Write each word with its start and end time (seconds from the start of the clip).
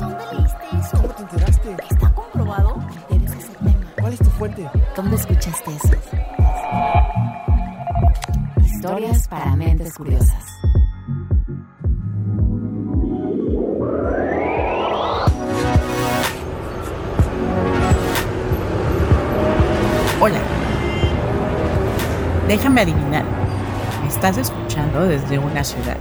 ¿Dónde 0.00 0.24
leíste 0.32 0.64
eso? 0.78 0.96
¿Cómo 0.96 1.08
te 1.08 1.22
enteraste? 1.22 1.76
¿Está 1.90 2.14
comprobado? 2.14 2.76
Debes 3.10 3.32
ese 3.32 3.52
tema. 3.58 3.92
¿Cuál 4.00 4.12
es 4.14 4.18
tu 4.18 4.30
fuente? 4.30 4.70
¿Dónde 4.96 5.16
escuchaste 5.16 5.70
eso? 5.76 5.94
Historias 8.64 9.28
para 9.28 9.54
mentes 9.56 9.92
curiosas. 9.94 10.44
Hola. 20.22 20.40
Déjame 22.48 22.80
adivinar. 22.80 23.24
Me 24.02 24.08
estás 24.08 24.38
escuchando 24.38 25.02
desde 25.04 25.38
una 25.38 25.62
ciudad. 25.62 25.98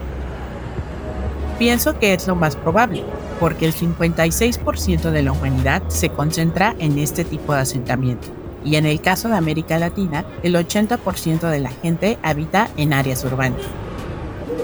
Pienso 1.60 2.00
que 2.00 2.14
es 2.14 2.26
lo 2.26 2.36
más 2.36 2.56
probable, 2.56 3.04
porque 3.38 3.66
el 3.66 3.74
56% 3.76 5.12
de 5.12 5.24
la 5.24 5.34
humanidad 5.34 5.84
se 5.90 6.10
concentra 6.10 6.74
en 6.80 6.98
este 6.98 7.26
tipo 7.26 7.54
de 7.54 7.60
asentamiento. 7.60 8.30
Y 8.64 8.78
en 8.78 8.86
el 8.86 9.02
caso 9.02 9.28
de 9.28 9.36
América 9.36 9.78
Latina, 9.78 10.24
el 10.42 10.56
80% 10.56 11.50
de 11.50 11.60
la 11.60 11.70
gente 11.70 12.18
habita 12.24 12.70
en 12.78 12.94
áreas 12.94 13.26
urbanas. 13.26 13.62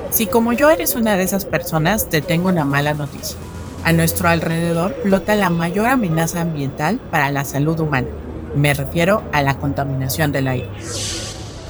Si 0.09 0.26
como 0.26 0.53
yo 0.53 0.70
eres 0.70 0.95
una 0.95 1.17
de 1.17 1.23
esas 1.23 1.44
personas, 1.44 2.09
te 2.09 2.22
tengo 2.22 2.48
una 2.48 2.63
mala 2.63 2.94
noticia. 2.94 3.38
A 3.84 3.91
nuestro 3.91 4.30
alrededor 4.30 4.95
flota 5.03 5.36
la 5.36 5.50
mayor 5.50 5.88
amenaza 5.88 6.39
ambiental 6.39 7.00
para 7.12 7.30
la 7.30 7.44
salud 7.44 7.77
humana. 7.77 8.08
Me 8.55 8.73
refiero 8.73 9.22
a 9.34 9.41
la 9.44 9.58
contaminación 9.58 10.31
del 10.31 10.48
aire. 10.48 10.70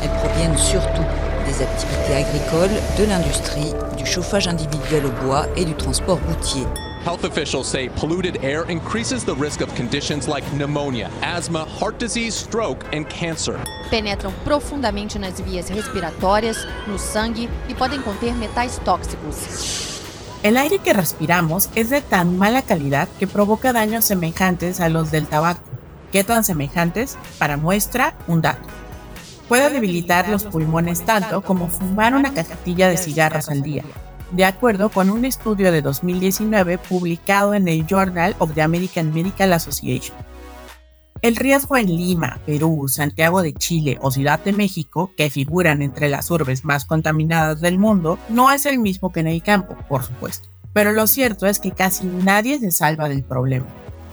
Elles 0.02 0.12
proviennent 0.22 0.58
surtout 0.60 1.25
des 1.58 1.64
activités 1.64 2.16
agricoles, 2.16 2.82
de 2.98 3.05
l'industrie, 3.05 3.73
du 3.98 4.05
chauffage 4.05 4.48
individuel 4.48 5.05
au 5.05 5.26
bois 5.26 5.46
et 5.55 5.66
du 5.66 5.73
transport 5.73 6.20
routier. 6.27 6.66
Health 7.05 7.23
officials 7.23 7.68
say 7.68 7.90
polluted 7.90 8.44
air 8.44 8.66
increases 8.68 9.23
the 9.23 9.36
risk 9.36 9.62
of 9.62 9.73
conditions 9.76 10.27
like 10.27 10.43
pneumonia, 10.54 11.10
asthma, 11.21 11.65
heart 11.80 11.99
disease, 11.99 12.34
stroke, 12.34 12.84
and 12.93 13.05
cancer. 13.05 13.60
penetram 13.90 14.34
profundamente 14.43 15.20
nas 15.20 15.40
vias 15.40 15.70
respiratórias, 15.70 16.57
no 16.88 16.98
sangue 16.98 17.48
e 17.70 17.76
podem 17.76 18.02
conter 18.02 18.34
metais 18.34 18.80
tóxicos. 18.84 20.02
El 20.43 20.58
aire 20.58 20.80
que 20.80 20.93
respiramos 20.93 21.70
es 21.76 21.90
de 21.90 22.02
tan 22.02 22.37
mala 22.37 22.63
calidad 22.63 23.08
que 23.20 23.27
provoca 23.27 23.74
daños 23.74 24.05
semejantes 24.05 24.80
a 24.80 24.90
los 24.90 25.12
del 25.12 25.27
tabaco. 25.27 25.62
¿Qué 26.12 26.24
tan 26.24 26.43
semejantes? 26.43 27.18
Para 27.37 27.58
muestra, 27.58 28.15
un 28.27 28.41
dato. 28.41 28.74
Puede 29.48 29.70
debilitar 29.70 30.27
los 30.29 30.43
pulmones 30.43 31.05
tanto 31.05 31.41
como 31.41 31.68
fumar 31.68 32.15
una 32.15 32.34
cajetilla 32.34 32.90
de 32.90 32.98
cigarros 32.98 33.49
al 33.49 33.62
día, 33.62 33.84
de 34.32 34.43
acuerdo 34.43 34.90
con 34.90 35.12
un 35.12 35.24
estudio 35.24 35.71
de 35.71 35.84
2019 35.84 36.79
publicado 36.79 37.54
en 37.54 37.68
el 37.68 37.85
Journal 37.85 38.35
of 38.40 38.54
the 38.54 38.63
American 38.63 39.13
Medical 39.13 39.54
Association. 39.54 40.18
El 41.21 41.35
riesgo 41.35 41.77
en 41.77 41.87
Lima, 41.87 42.40
Perú, 42.46 42.87
Santiago 42.87 43.41
de 43.41 43.54
Chile 43.54 43.98
o 44.02 44.12
Ciudad 44.12 44.40
de 44.43 44.52
México, 44.52 45.12
que 45.15 45.29
figuran 45.29 45.82
entre 45.82 46.09
las 46.09 46.30
urbes 46.30 46.65
más 46.65 46.85
contaminadas 46.85 47.62
del 47.62 47.80
mundo, 47.80 48.20
no 48.30 48.52
es 48.52 48.65
el 48.65 48.80
mismo 48.80 49.12
que 49.12 49.21
en 49.21 49.27
el 49.27 49.41
campo, 49.41 49.76
por 49.87 50.04
supuesto. 50.04 50.49
Pero 50.74 50.91
lo 50.91 51.07
cierto 51.07 51.46
es 51.48 51.59
que 51.59 51.71
casi 51.71 52.05
nadie 52.05 52.59
se 52.59 52.71
salva 52.71 53.09
del 53.09 53.24
problema. 53.24 53.65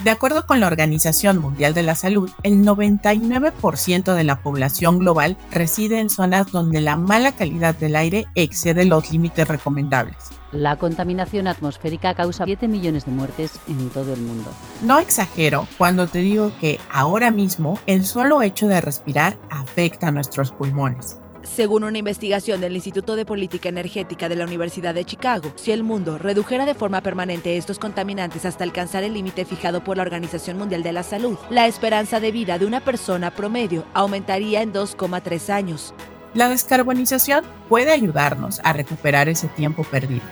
De 0.05 0.11
acuerdo 0.11 0.47
con 0.47 0.59
la 0.59 0.67
Organización 0.67 1.39
Mundial 1.39 1.75
de 1.75 1.85
la 1.85 1.95
Salud, 1.95 2.29
el 2.43 2.65
99% 2.65 4.15
de 4.15 4.25
la 4.25 4.41
población 4.41 4.99
global 4.99 5.37
reside 5.53 6.01
en 6.01 6.11
zonas 6.11 6.51
donde 6.51 6.81
la 6.81 6.97
mala 6.97 7.31
calidad 7.31 7.77
del 7.77 7.95
aire 7.95 8.27
excede 8.35 8.85
los 8.85 9.13
límites 9.13 9.47
recomendables. 9.47 10.17
La 10.51 10.75
contaminación 10.75 11.47
atmosférica 11.47 12.15
causa 12.15 12.47
7 12.47 12.67
millones 12.67 13.07
de 13.07 13.13
muertes 13.13 13.61
en 13.69 13.91
todo 13.91 14.13
el 14.13 14.21
mundo. 14.23 14.51
No 14.83 14.99
exagero 14.99 15.69
cuando 15.79 16.09
te 16.09 16.19
digo 16.19 16.51
que 16.61 16.81
ahora 16.91 17.31
mismo 17.31 17.79
el 17.87 18.05
solo 18.05 18.43
hecho 18.43 18.67
de 18.67 18.81
respirar 18.81 19.39
afecta 19.51 20.09
a 20.09 20.11
nuestros 20.11 20.51
pulmones. 20.51 21.22
Según 21.45 21.83
una 21.83 21.99
investigación 21.99 22.61
del 22.61 22.75
Instituto 22.75 23.17
de 23.17 23.27
Política 23.27 23.69
Energética 23.69 24.29
de 24.29 24.37
la 24.37 24.45
Universidad 24.45 24.95
de 24.95 25.05
Chicago, 25.05 25.53
si 25.57 25.73
el 25.73 25.83
mundo 25.83 26.17
redujera 26.17 26.65
de 26.65 26.75
forma 26.75 27.01
permanente 27.01 27.57
estos 27.57 27.81
contaminantes 27.81 28.45
hasta 28.45 28.63
alcanzar 28.65 29.03
el 29.03 29.15
límite 29.15 29.45
fijado 29.45 29.83
por 29.83 29.97
la 29.97 30.05
Organización 30.05 30.57
Mundial 30.57 30.85
de 30.85 30.93
la 30.93 31.03
Salud, 31.03 31.37
la 31.51 31.67
esperanza 31.67 32.21
de 32.21 32.31
vida 32.31 32.59
de 32.59 32.67
una 32.67 32.81
persona 32.81 33.33
promedio 33.33 33.85
aumentaría 33.93 34.63
en 34.63 34.73
2,3 34.73 35.51
años. 35.51 35.95
La 36.33 36.49
descarbonización 36.49 37.45
puede 37.69 37.91
ayudarnos 37.91 38.61
a 38.63 38.73
recuperar 38.73 39.29
ese 39.29 39.49
tiempo 39.49 39.83
perdido. 39.83 40.23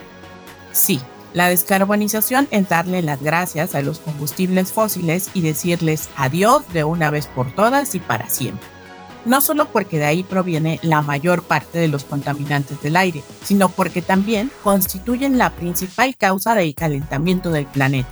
Sí, 0.73 1.01
la 1.35 1.49
descarbonización 1.49 2.47
es 2.53 2.69
darle 2.69 3.03
las 3.03 3.21
gracias 3.21 3.75
a 3.75 3.83
los 3.83 3.99
combustibles 3.99 4.73
fósiles 4.73 5.31
y 5.35 5.43
decirles 5.43 6.09
adiós 6.17 6.73
de 6.73 6.85
una 6.85 7.11
vez 7.11 7.27
por 7.27 7.53
todas 7.53 7.95
y 7.97 7.99
para 7.99 8.29
siempre 8.31 8.80
no 9.25 9.41
solo 9.41 9.67
porque 9.67 9.99
de 9.99 10.07
ahí 10.07 10.23
proviene 10.23 10.79
la 10.83 11.03
mayor 11.03 11.43
parte 11.43 11.79
de 11.79 11.89
los 11.89 12.05
contaminantes 12.05 12.81
del 12.83 12.97
aire, 12.97 13.23
sino 13.45 13.69
porque 13.69 14.03
también 14.03 14.51
constituyen 14.63 15.39
la 15.39 15.51
principal 15.51 16.17
causa 16.17 16.55
del 16.55 16.75
calentamiento 16.75 17.51
del 17.51 17.67
planeta. 17.67 18.09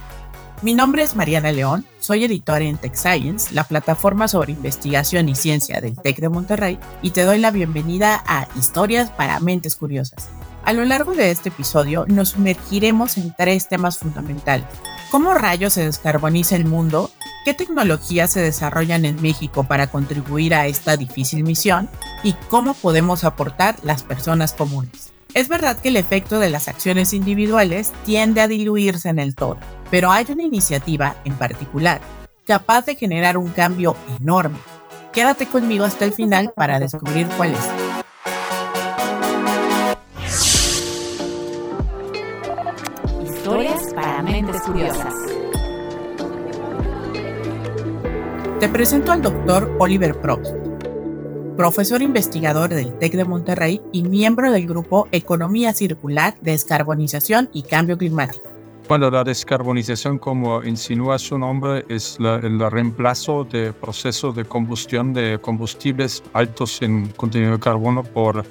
Mi 0.60 0.74
nombre 0.74 1.04
es 1.04 1.14
Mariana 1.14 1.52
León, 1.52 1.86
soy 2.00 2.24
editora 2.24 2.64
en 2.64 2.78
Tech 2.78 2.96
Science, 2.96 3.54
la 3.54 3.62
plataforma 3.62 4.26
sobre 4.26 4.52
investigación 4.52 5.28
y 5.28 5.36
ciencia 5.36 5.80
del 5.80 5.94
TEC 5.94 6.18
de 6.18 6.28
Monterrey, 6.28 6.80
y 7.00 7.10
te 7.10 7.22
doy 7.22 7.38
la 7.38 7.52
bienvenida 7.52 8.24
a 8.26 8.48
Historias 8.58 9.08
para 9.10 9.38
Mentes 9.38 9.76
Curiosas. 9.76 10.28
A 10.64 10.72
lo 10.72 10.84
largo 10.84 11.14
de 11.14 11.30
este 11.30 11.50
episodio 11.50 12.06
nos 12.08 12.30
sumergiremos 12.30 13.18
en 13.18 13.32
tres 13.38 13.68
temas 13.68 13.98
fundamentales. 13.98 14.66
¿Cómo 15.12 15.32
rayos 15.32 15.74
se 15.74 15.84
descarboniza 15.84 16.56
el 16.56 16.64
mundo 16.64 17.10
¿Qué 17.44 17.54
tecnologías 17.54 18.32
se 18.32 18.40
desarrollan 18.40 19.04
en 19.04 19.20
México 19.22 19.64
para 19.64 19.86
contribuir 19.86 20.54
a 20.54 20.66
esta 20.66 20.96
difícil 20.96 21.44
misión? 21.44 21.88
¿Y 22.22 22.34
cómo 22.48 22.74
podemos 22.74 23.24
aportar 23.24 23.76
las 23.82 24.02
personas 24.02 24.52
comunes? 24.52 25.12
Es 25.34 25.48
verdad 25.48 25.78
que 25.78 25.88
el 25.88 25.96
efecto 25.96 26.40
de 26.40 26.50
las 26.50 26.68
acciones 26.68 27.12
individuales 27.12 27.92
tiende 28.04 28.40
a 28.40 28.48
diluirse 28.48 29.08
en 29.08 29.18
el 29.18 29.34
todo, 29.34 29.58
pero 29.90 30.10
hay 30.10 30.26
una 30.30 30.42
iniciativa 30.42 31.16
en 31.24 31.34
particular 31.34 32.00
capaz 32.48 32.86
de 32.86 32.94
generar 32.94 33.36
un 33.36 33.48
cambio 33.50 33.94
enorme. 34.18 34.56
Quédate 35.12 35.46
conmigo 35.46 35.84
hasta 35.84 36.06
el 36.06 36.14
final 36.14 36.50
para 36.56 36.80
descubrir 36.80 37.28
cuál 37.36 37.52
es. 37.52 37.60
Historias 43.22 43.92
para 43.94 44.22
mentes 44.22 44.62
curiosas. 44.62 45.27
Te 48.60 48.68
presento 48.68 49.12
al 49.12 49.22
doctor 49.22 49.72
Oliver 49.78 50.20
Prost, 50.20 50.54
profesor 51.56 52.02
investigador 52.02 52.70
del 52.70 52.92
TEC 52.98 53.12
de 53.14 53.24
Monterrey 53.24 53.80
y 53.92 54.02
miembro 54.02 54.50
del 54.50 54.66
grupo 54.66 55.06
Economía 55.12 55.72
Circular, 55.72 56.34
Descarbonización 56.40 57.48
y 57.52 57.62
Cambio 57.62 57.96
Climático. 57.96 58.42
Bueno, 58.88 59.10
la 59.10 59.22
descarbonización, 59.22 60.18
como 60.18 60.62
insinúa 60.64 61.18
su 61.18 61.38
nombre, 61.38 61.84
es 61.88 62.18
la- 62.18 62.36
el 62.36 62.58
reemplazo 62.70 63.44
de 63.44 63.72
procesos 63.72 64.34
de 64.34 64.44
combustión 64.44 65.12
de 65.12 65.38
combustibles 65.40 66.22
altos 66.32 66.80
en 66.82 67.08
contenido 67.08 67.52
de 67.52 67.58
carbono 67.60 68.02
por, 68.02 68.44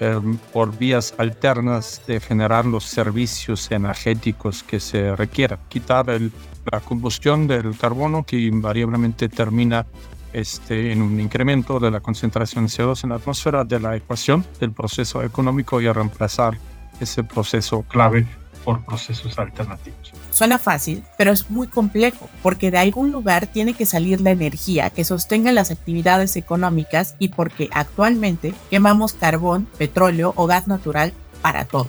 eh, 0.00 0.20
por 0.52 0.76
vías 0.76 1.14
alternas 1.18 2.02
de 2.06 2.20
generar 2.20 2.66
los 2.66 2.84
servicios 2.84 3.70
energéticos 3.70 4.62
que 4.62 4.80
se 4.80 5.14
requieran. 5.16 5.58
Quitar 5.68 6.10
el- 6.10 6.32
la 6.70 6.80
combustión 6.80 7.46
del 7.46 7.76
carbono 7.78 8.24
que 8.24 8.38
invariablemente 8.38 9.28
termina 9.28 9.86
este, 10.32 10.92
en 10.92 11.00
un 11.00 11.18
incremento 11.18 11.78
de 11.80 11.90
la 11.90 12.00
concentración 12.00 12.66
de 12.66 12.70
CO2 12.70 13.04
en 13.04 13.10
la 13.10 13.16
atmósfera 13.16 13.64
de 13.64 13.80
la 13.80 13.96
ecuación 13.96 14.44
del 14.60 14.72
proceso 14.72 15.22
económico 15.22 15.80
y 15.80 15.86
a 15.86 15.92
reemplazar 15.94 16.58
ese 17.00 17.24
proceso 17.24 17.82
clave 17.82 18.26
procesos 18.74 19.38
alternativos. 19.38 20.12
Suena 20.30 20.58
fácil, 20.58 21.04
pero 21.16 21.32
es 21.32 21.50
muy 21.50 21.68
complejo, 21.68 22.28
porque 22.42 22.70
de 22.70 22.78
algún 22.78 23.12
lugar 23.12 23.46
tiene 23.46 23.74
que 23.74 23.86
salir 23.86 24.20
la 24.20 24.32
energía 24.32 24.90
que 24.90 25.04
sostenga 25.04 25.52
las 25.52 25.70
actividades 25.70 26.36
económicas 26.36 27.14
y 27.18 27.28
porque 27.28 27.68
actualmente 27.72 28.54
quemamos 28.70 29.12
carbón, 29.12 29.66
petróleo 29.78 30.32
o 30.36 30.46
gas 30.46 30.66
natural 30.66 31.12
para 31.42 31.64
todo. 31.64 31.88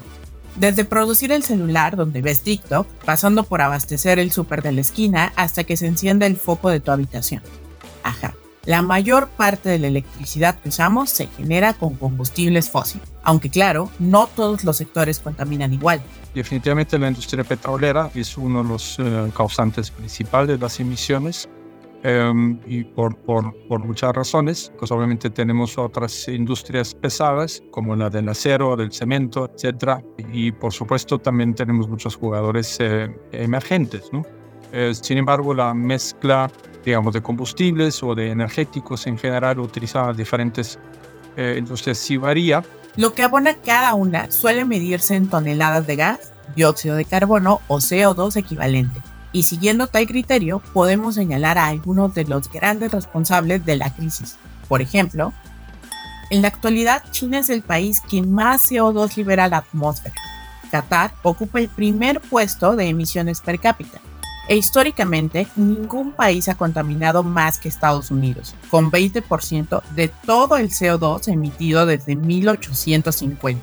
Desde 0.56 0.86
producir 0.86 1.32
el 1.32 1.44
celular 1.44 1.96
donde 1.96 2.22
ves 2.22 2.42
TikTok, 2.42 2.88
pasando 3.06 3.44
por 3.44 3.62
abastecer 3.62 4.18
el 4.20 4.32
súper 4.32 4.64
de 4.64 4.72
la 4.72 4.82
esquina 4.82 5.34
hasta 5.36 5.64
que 5.64 5.78
se 5.78 5.88
encienda 5.88 6.26
el 6.26 6.38
foco 6.38 6.70
de 6.70 6.80
tu 6.80 6.92
habitación. 6.92 7.44
Ajá. 8.04 8.34
La 8.66 8.82
mayor 8.82 9.30
parte 9.30 9.70
de 9.70 9.80
la 9.80 9.88
electricidad 9.88 10.60
que 10.60 10.70
usamos 10.70 11.10
se 11.10 11.28
genera 11.28 11.74
con 11.74 11.96
combustibles 11.96 12.70
fósiles, 12.70 13.08
aunque 13.28 13.50
claro, 13.50 13.90
no 14.00 14.26
todos 14.26 14.64
los 14.64 14.78
sectores 14.78 15.20
contaminan 15.20 15.74
igual. 15.74 16.02
Definitivamente 16.34 16.98
la 16.98 17.10
industria 17.10 17.44
petrolera 17.44 18.10
es 18.16 18.38
uno 18.38 18.64
de 18.64 18.70
los 18.70 18.98
eh, 19.00 19.30
causantes 19.36 19.92
principales 19.92 20.48
de 20.48 20.58
las 20.58 20.80
emisiones 20.80 21.50
em, 22.04 22.58
y 22.66 22.86
por, 22.86 23.18
por, 23.18 23.54
por, 23.68 23.84
muchas 23.84 24.16
razones. 24.16 24.72
Pues 24.80 24.92
obviamente 24.92 25.30
tenemos 25.30 25.78
otras 25.78 26.30
industrias 26.30 26.96
pesadas 26.96 27.62
como 27.70 27.98
la 27.98 28.10
del 28.10 28.30
acero, 28.30 28.78
del 28.78 28.94
cemento, 28.94 29.52
etc. 29.52 30.02
Y 30.32 30.54
por 30.54 30.72
supuesto 30.72 31.20
también 31.20 31.54
tenemos 31.54 31.90
muchos 31.90 32.16
jugadores 32.16 32.78
eh, 32.80 33.14
emergentes. 33.34 34.06
¿no? 34.14 34.26
Eh, 34.72 34.94
sin 34.94 35.18
embargo, 35.18 35.54
la 35.54 35.74
mezcla 35.74 36.50
digamos, 36.86 37.14
de 37.14 37.22
combustibles 37.22 38.02
o 38.02 38.16
de 38.16 38.32
energéticos 38.32 39.06
en 39.06 39.18
general 39.18 39.60
utilizadas 39.60 40.16
diferentes 40.16 40.80
eh, 41.36 41.56
industrias 41.60 41.98
sí 41.98 42.16
varía. 42.16 42.64
Lo 42.98 43.14
que 43.14 43.22
abona 43.22 43.54
cada 43.54 43.94
una 43.94 44.32
suele 44.32 44.66
medirse 44.66 45.16
en 45.16 45.30
toneladas 45.30 45.86
de 45.86 45.96
gas, 45.96 46.34
dióxido 46.56 46.96
de 46.96 47.06
carbono 47.06 47.62
o 47.68 47.78
CO2 47.78 48.36
equivalente 48.38 49.00
y 49.32 49.44
siguiendo 49.44 49.86
tal 49.86 50.08
criterio 50.08 50.64
podemos 50.74 51.14
señalar 51.14 51.60
a 51.60 51.68
algunos 51.68 52.16
de 52.16 52.26
los 52.26 52.52
grandes 52.52 52.92
responsables 52.92 53.64
de 53.66 53.76
la 53.76 53.94
crisis. 53.94 54.38
Por 54.68 54.82
ejemplo, 54.82 55.32
en 56.32 56.42
la 56.42 56.48
actualidad 56.48 57.04
China 57.12 57.38
es 57.38 57.52
el 57.52 57.62
país 57.62 58.02
que 58.02 58.24
más 58.24 58.64
CO2 58.72 59.16
libera 59.16 59.44
a 59.44 59.50
la 59.50 59.58
atmósfera. 59.58 60.16
Qatar 60.72 61.14
ocupa 61.22 61.60
el 61.60 61.70
primer 61.70 62.20
puesto 62.20 62.76
de 62.76 62.88
emisiones 62.88 63.42
per 63.42 63.60
cápita. 63.60 64.02
E 64.48 64.56
históricamente, 64.56 65.48
ningún 65.58 66.14
país 66.14 66.48
ha 66.48 66.56
contaminado 66.56 67.22
más 67.22 67.60
que 67.60 67.68
Estados 67.68 68.12
Unidos, 68.12 68.56
con 68.70 68.90
20% 68.90 69.84
de 69.94 70.08
todo 70.08 70.56
el 70.56 70.70
CO2 70.70 71.28
emitido 71.28 71.86
desde 71.86 72.16
1850. 72.16 73.62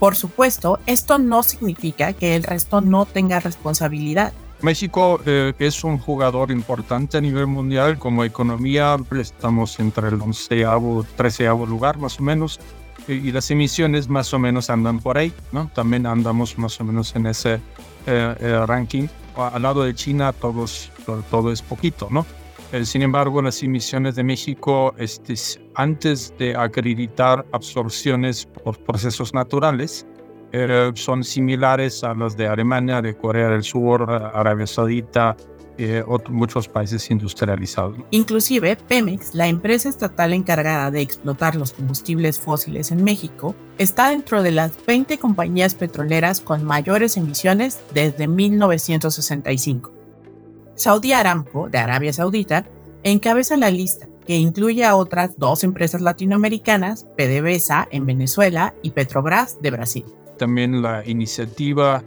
Por 0.00 0.16
supuesto, 0.16 0.80
esto 0.86 1.18
no 1.18 1.44
significa 1.44 2.12
que 2.12 2.34
el 2.34 2.42
resto 2.42 2.80
no 2.80 3.06
tenga 3.06 3.38
responsabilidad. 3.38 4.32
México 4.60 5.20
eh, 5.26 5.52
es 5.60 5.84
un 5.84 5.96
jugador 5.98 6.50
importante 6.50 7.18
a 7.18 7.20
nivel 7.20 7.46
mundial. 7.46 8.00
Como 8.00 8.24
economía 8.24 8.96
estamos 9.20 9.78
entre 9.78 10.08
el 10.08 10.20
11 10.20 10.56
y 10.56 10.64
13 11.16 11.46
lugar 11.68 11.98
más 11.98 12.18
o 12.18 12.22
menos. 12.24 12.58
Y, 13.06 13.30
las 13.30 13.48
emisiones 13.52 14.08
más 14.08 14.34
o 14.34 14.40
menos 14.40 14.70
andan 14.70 14.98
por 14.98 15.18
ahí, 15.18 15.32
¿no? 15.52 15.70
También 15.74 16.06
andamos 16.06 16.58
más 16.58 16.80
o 16.80 16.84
menos 16.84 17.14
en 17.14 17.26
ese 17.26 17.54
eh, 18.06 18.34
eh, 18.40 18.64
ranking. 18.66 19.06
Al 19.36 19.62
lado 19.62 19.82
de 19.84 19.94
China 19.94 20.32
todo, 20.32 20.66
todo 21.30 21.52
es 21.52 21.62
poquito, 21.62 22.08
¿no? 22.10 22.26
Eh, 22.72 22.86
sin 22.86 23.02
embargo, 23.02 23.42
las 23.42 23.62
emisiones 23.62 24.14
de 24.14 24.24
México, 24.24 24.94
este, 24.96 25.34
antes 25.74 26.34
de 26.38 26.56
acreditar 26.56 27.44
absorciones 27.52 28.46
por 28.46 28.78
procesos 28.82 29.34
naturales, 29.34 30.06
eh, 30.52 30.90
son 30.94 31.22
similares 31.22 32.02
a 32.02 32.14
las 32.14 32.36
de 32.36 32.46
Alemania, 32.46 33.02
de 33.02 33.14
Corea 33.14 33.48
del 33.48 33.62
Sur, 33.62 34.10
Arabia 34.10 34.66
Saudita, 34.66 35.36
eh, 35.84 36.04
muchos 36.28 36.68
países 36.68 37.10
industrializados. 37.10 37.96
Inclusive, 38.10 38.76
Pemex, 38.76 39.34
la 39.34 39.48
empresa 39.48 39.88
estatal 39.88 40.32
encargada 40.32 40.90
de 40.90 41.00
explotar 41.00 41.56
los 41.56 41.72
combustibles 41.72 42.38
fósiles 42.38 42.90
en 42.90 43.04
México, 43.04 43.54
está 43.78 44.10
dentro 44.10 44.42
de 44.42 44.52
las 44.52 44.72
20 44.86 45.18
compañías 45.18 45.74
petroleras 45.74 46.40
con 46.40 46.64
mayores 46.64 47.16
emisiones 47.16 47.80
desde 47.94 48.28
1965. 48.28 49.92
Saudi 50.74 51.12
Aramco, 51.12 51.68
de 51.68 51.78
Arabia 51.78 52.12
Saudita, 52.12 52.66
encabeza 53.02 53.56
la 53.56 53.70
lista, 53.70 54.08
que 54.26 54.36
incluye 54.36 54.84
a 54.84 54.96
otras 54.96 55.38
dos 55.38 55.64
empresas 55.64 56.00
latinoamericanas, 56.00 57.06
PDVSA 57.16 57.88
en 57.90 58.06
Venezuela 58.06 58.74
y 58.82 58.90
Petrobras 58.90 59.60
de 59.60 59.70
Brasil. 59.70 60.04
También 60.38 60.82
la 60.82 61.06
iniciativa, 61.06 62.02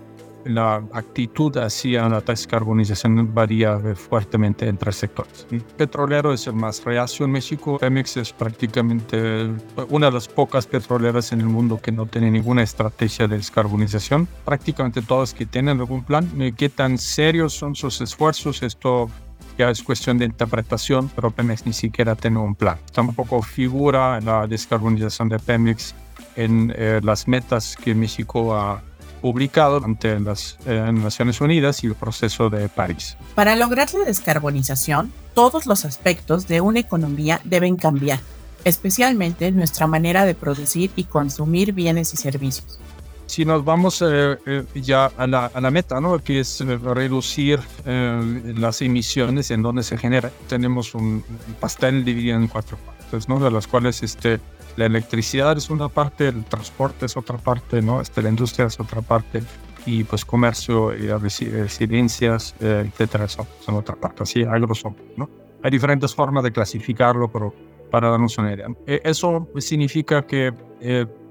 la 0.45 0.83
actitud 0.93 1.55
hacia 1.57 2.07
la 2.07 2.21
descarbonización 2.21 3.33
varía 3.33 3.79
fuertemente 3.95 4.67
entre 4.67 4.91
sectores. 4.91 5.47
El 5.51 5.61
petrolero 5.61 6.33
es 6.33 6.47
el 6.47 6.53
más 6.53 6.83
reacio 6.83 7.25
en 7.25 7.31
México. 7.31 7.77
Pemex 7.79 8.17
es 8.17 8.31
prácticamente 8.33 9.51
una 9.89 10.07
de 10.07 10.11
las 10.13 10.27
pocas 10.27 10.67
petroleras 10.67 11.31
en 11.31 11.41
el 11.41 11.47
mundo 11.47 11.79
que 11.81 11.91
no 11.91 12.05
tiene 12.05 12.31
ninguna 12.31 12.63
estrategia 12.63 13.27
de 13.27 13.37
descarbonización. 13.37 14.27
Prácticamente 14.45 15.01
todas 15.01 15.33
que 15.33 15.45
tienen 15.45 15.79
algún 15.79 16.03
plan. 16.03 16.29
¿Qué 16.55 16.69
tan 16.69 16.97
serios 16.97 17.53
son 17.53 17.75
sus 17.75 17.99
esfuerzos? 18.01 18.61
Esto 18.63 19.09
ya 19.57 19.69
es 19.69 19.81
cuestión 19.81 20.17
de 20.17 20.25
interpretación, 20.25 21.09
pero 21.15 21.31
Pemex 21.31 21.65
ni 21.65 21.73
siquiera 21.73 22.15
tiene 22.15 22.39
un 22.39 22.55
plan. 22.55 22.77
Tampoco 22.93 23.41
figura 23.41 24.19
la 24.21 24.47
descarbonización 24.47 25.29
de 25.29 25.39
Pemex 25.39 25.95
en 26.35 26.73
eh, 26.75 26.99
las 27.03 27.27
metas 27.27 27.77
que 27.77 27.95
México 27.95 28.53
ha 28.55 28.81
publicado 29.25 29.83
ante 29.83 30.19
las 30.19 30.55
eh, 30.67 30.91
Naciones 30.93 31.41
Unidas 31.41 31.83
y 31.83 31.87
el 31.87 31.95
proceso 31.95 32.51
de 32.51 32.69
París. 32.69 33.17
Para 33.33 33.55
lograr 33.55 33.91
la 33.91 34.05
descarbonización, 34.05 35.11
todos 35.33 35.65
los 35.65 35.83
aspectos 35.83 36.47
de 36.47 36.61
una 36.61 36.81
economía 36.81 37.41
deben 37.43 37.75
cambiar, 37.75 38.19
especialmente 38.65 39.49
nuestra 39.51 39.87
manera 39.87 40.25
de 40.25 40.35
producir 40.35 40.91
y 40.95 41.05
consumir 41.05 41.73
bienes 41.73 42.13
y 42.13 42.17
servicios 42.17 42.77
si 43.25 43.45
nos 43.45 43.65
vamos 43.65 44.01
eh, 44.01 44.37
eh, 44.45 44.65
ya 44.75 45.07
a 45.17 45.25
la, 45.25 45.47
a 45.47 45.59
la, 45.59 45.71
meta, 45.71 45.99
¿no? 45.99 46.19
que 46.19 46.41
es 46.41 46.61
eh, 46.61 46.77
reducir 46.77 47.59
las 47.83 48.81
emisiones 48.81 49.49
en 49.51 49.63
donde 49.63 49.81
se 49.81 49.97
genera, 49.97 50.31
tenemos 50.47 50.93
un 50.93 51.23
pastel 51.59 52.05
dividido 52.05 52.37
en 52.37 52.47
cuatro 52.47 52.77
partes, 52.77 53.27
¿no? 53.27 53.39
de 53.39 53.49
las 53.49 53.65
cuales 53.67 54.03
este, 54.03 54.39
la 54.75 54.85
electricidad 54.85 55.57
es 55.57 55.69
una 55.69 55.89
parte, 55.89 56.27
el 56.27 56.43
transporte 56.45 57.05
es 57.05 57.17
otra 57.17 57.37
parte, 57.37 57.81
¿no? 57.81 58.01
este, 58.01 58.21
la 58.21 58.29
industria 58.29 58.67
es 58.67 58.79
otra 58.79 59.01
parte 59.01 59.43
y 59.85 60.03
pues 60.03 60.25
comercio 60.25 60.95
y 60.95 61.07
residencias, 61.07 62.55
etcétera, 62.59 63.27
son, 63.27 63.45
son, 63.59 63.75
otra 63.75 63.95
parte, 63.95 64.23
así 64.23 64.43
a 64.43 64.57
grosso 64.57 64.95
¿no? 65.15 65.29
Hay 65.61 65.71
diferentes 65.71 66.13
formas 66.13 66.43
de 66.43 66.51
clasificarlo, 66.51 67.31
pero 67.31 67.53
para 67.91 68.09
darnos 68.09 68.37
una 68.37 68.53
idea. 68.53 68.67
eso 68.85 69.47
significa 69.59 70.25
que 70.25 70.51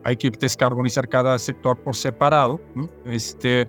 hay 0.05 0.17
que 0.17 0.31
descarbonizar 0.31 1.09
cada 1.09 1.39
sector 1.39 1.77
por 1.79 1.97
separado, 1.97 2.61
este, 3.07 3.69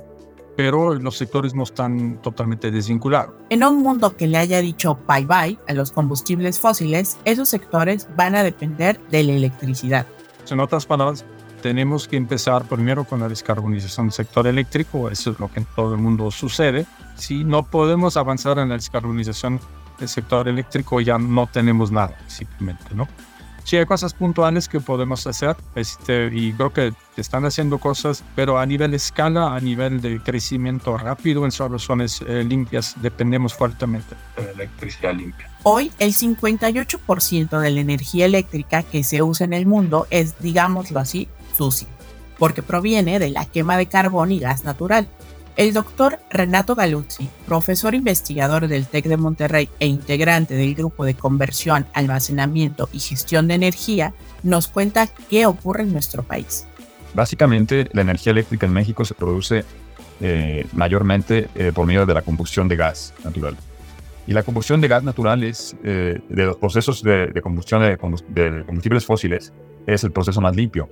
pero 0.55 0.93
los 0.95 1.17
sectores 1.17 1.53
no 1.53 1.63
están 1.63 2.21
totalmente 2.21 2.71
desvinculados. 2.71 3.33
En 3.49 3.63
un 3.63 3.81
mundo 3.81 4.15
que 4.15 4.27
le 4.27 4.37
haya 4.37 4.61
dicho 4.61 4.99
bye 5.07 5.25
bye 5.25 5.59
a 5.67 5.73
los 5.73 5.91
combustibles 5.91 6.59
fósiles, 6.59 7.17
esos 7.25 7.49
sectores 7.49 8.07
van 8.15 8.35
a 8.35 8.43
depender 8.43 8.99
de 9.11 9.23
la 9.23 9.33
electricidad. 9.33 10.05
En 10.49 10.59
otras 10.59 10.85
palabras, 10.85 11.25
tenemos 11.61 12.07
que 12.07 12.15
empezar 12.15 12.65
primero 12.65 13.05
con 13.05 13.19
la 13.19 13.27
descarbonización 13.27 14.07
del 14.07 14.13
sector 14.13 14.45
eléctrico, 14.45 15.09
eso 15.09 15.31
es 15.31 15.39
lo 15.39 15.51
que 15.51 15.61
en 15.61 15.67
todo 15.75 15.95
el 15.95 15.99
mundo 15.99 16.29
sucede. 16.29 16.85
Si 17.15 17.43
no 17.43 17.63
podemos 17.63 18.17
avanzar 18.17 18.59
en 18.59 18.69
la 18.69 18.75
descarbonización 18.75 19.59
del 19.97 20.07
sector 20.07 20.47
eléctrico, 20.47 21.01
ya 21.01 21.17
no 21.17 21.47
tenemos 21.47 21.91
nada, 21.91 22.15
simplemente, 22.27 22.93
¿no? 22.93 23.07
Sí 23.65 23.75
hay 23.75 23.85
cosas 23.85 24.13
puntuales 24.13 24.69
que 24.69 24.79
podemos 24.79 25.27
hacer 25.27 25.57
este, 25.75 26.29
y 26.31 26.53
creo 26.53 26.71
que 26.71 26.93
están 27.17 27.45
haciendo 27.45 27.79
cosas, 27.79 28.23
pero 28.35 28.59
a 28.59 28.65
nivel 28.65 28.93
escala, 28.93 29.55
a 29.55 29.59
nivel 29.59 30.01
de 30.01 30.21
crecimiento 30.21 30.97
rápido 30.97 31.43
en 31.43 31.51
soluciones 31.51 32.21
eh, 32.21 32.43
limpias, 32.43 32.95
dependemos 33.01 33.53
fuertemente 33.53 34.15
de 34.37 34.43
la 34.45 34.51
electricidad 34.51 35.13
limpia. 35.13 35.49
Hoy, 35.63 35.91
el 35.99 36.13
58% 36.13 37.59
de 37.59 37.71
la 37.71 37.79
energía 37.79 38.25
eléctrica 38.25 38.83
que 38.83 39.03
se 39.03 39.21
usa 39.23 39.45
en 39.45 39.53
el 39.53 39.65
mundo 39.65 40.07
es, 40.11 40.39
digámoslo 40.39 40.99
así, 40.99 41.27
sucia, 41.57 41.87
porque 42.37 42.61
proviene 42.61 43.17
de 43.19 43.31
la 43.31 43.45
quema 43.45 43.77
de 43.77 43.87
carbón 43.87 44.31
y 44.31 44.39
gas 44.39 44.63
natural. 44.63 45.07
El 45.57 45.73
doctor 45.73 46.19
Renato 46.29 46.75
Galuzzi, 46.75 47.29
profesor 47.47 47.95
investigador 47.95 48.67
del 48.67 48.87
TEC 48.87 49.05
de 49.05 49.15
Monterrey 49.15 49.69
e 49.79 49.87
integrante 49.87 50.53
del 50.53 50.75
grupo 50.75 51.05
de 51.05 51.13
conversión, 51.13 51.85
almacenamiento 51.93 52.89
y 52.91 52.99
gestión 52.99 53.47
de 53.47 53.53
energía, 53.53 54.13
nos 54.43 54.67
cuenta 54.67 55.07
qué 55.29 55.45
ocurre 55.45 55.83
en 55.83 55.93
nuestro 55.93 56.23
país. 56.23 56.67
Básicamente, 57.13 57.89
la 57.93 58.01
energía 58.01 58.31
eléctrica 58.31 58.65
en 58.65 58.73
México 58.73 59.05
se 59.05 59.13
produce 59.13 59.63
eh, 60.19 60.67
mayormente 60.73 61.47
eh, 61.55 61.71
por 61.73 61.87
medio 61.87 62.05
de 62.05 62.13
la 62.13 62.21
combustión 62.21 62.67
de 62.67 62.75
gas 62.75 63.13
natural. 63.23 63.55
Y 64.27 64.33
la 64.33 64.43
combustión 64.43 64.81
de 64.81 64.89
gas 64.89 65.03
natural 65.03 65.41
es, 65.41 65.77
eh, 65.85 66.19
de 66.27 66.45
los 66.45 66.57
procesos 66.57 67.01
de, 67.01 67.31
combustión 67.41 67.81
de, 67.81 67.97
combustibles 67.97 69.05
fósiles, 69.05 69.53
es 69.87 70.03
el 70.03 70.11
proceso 70.11 70.41
más 70.41 70.53
limpio. 70.53 70.89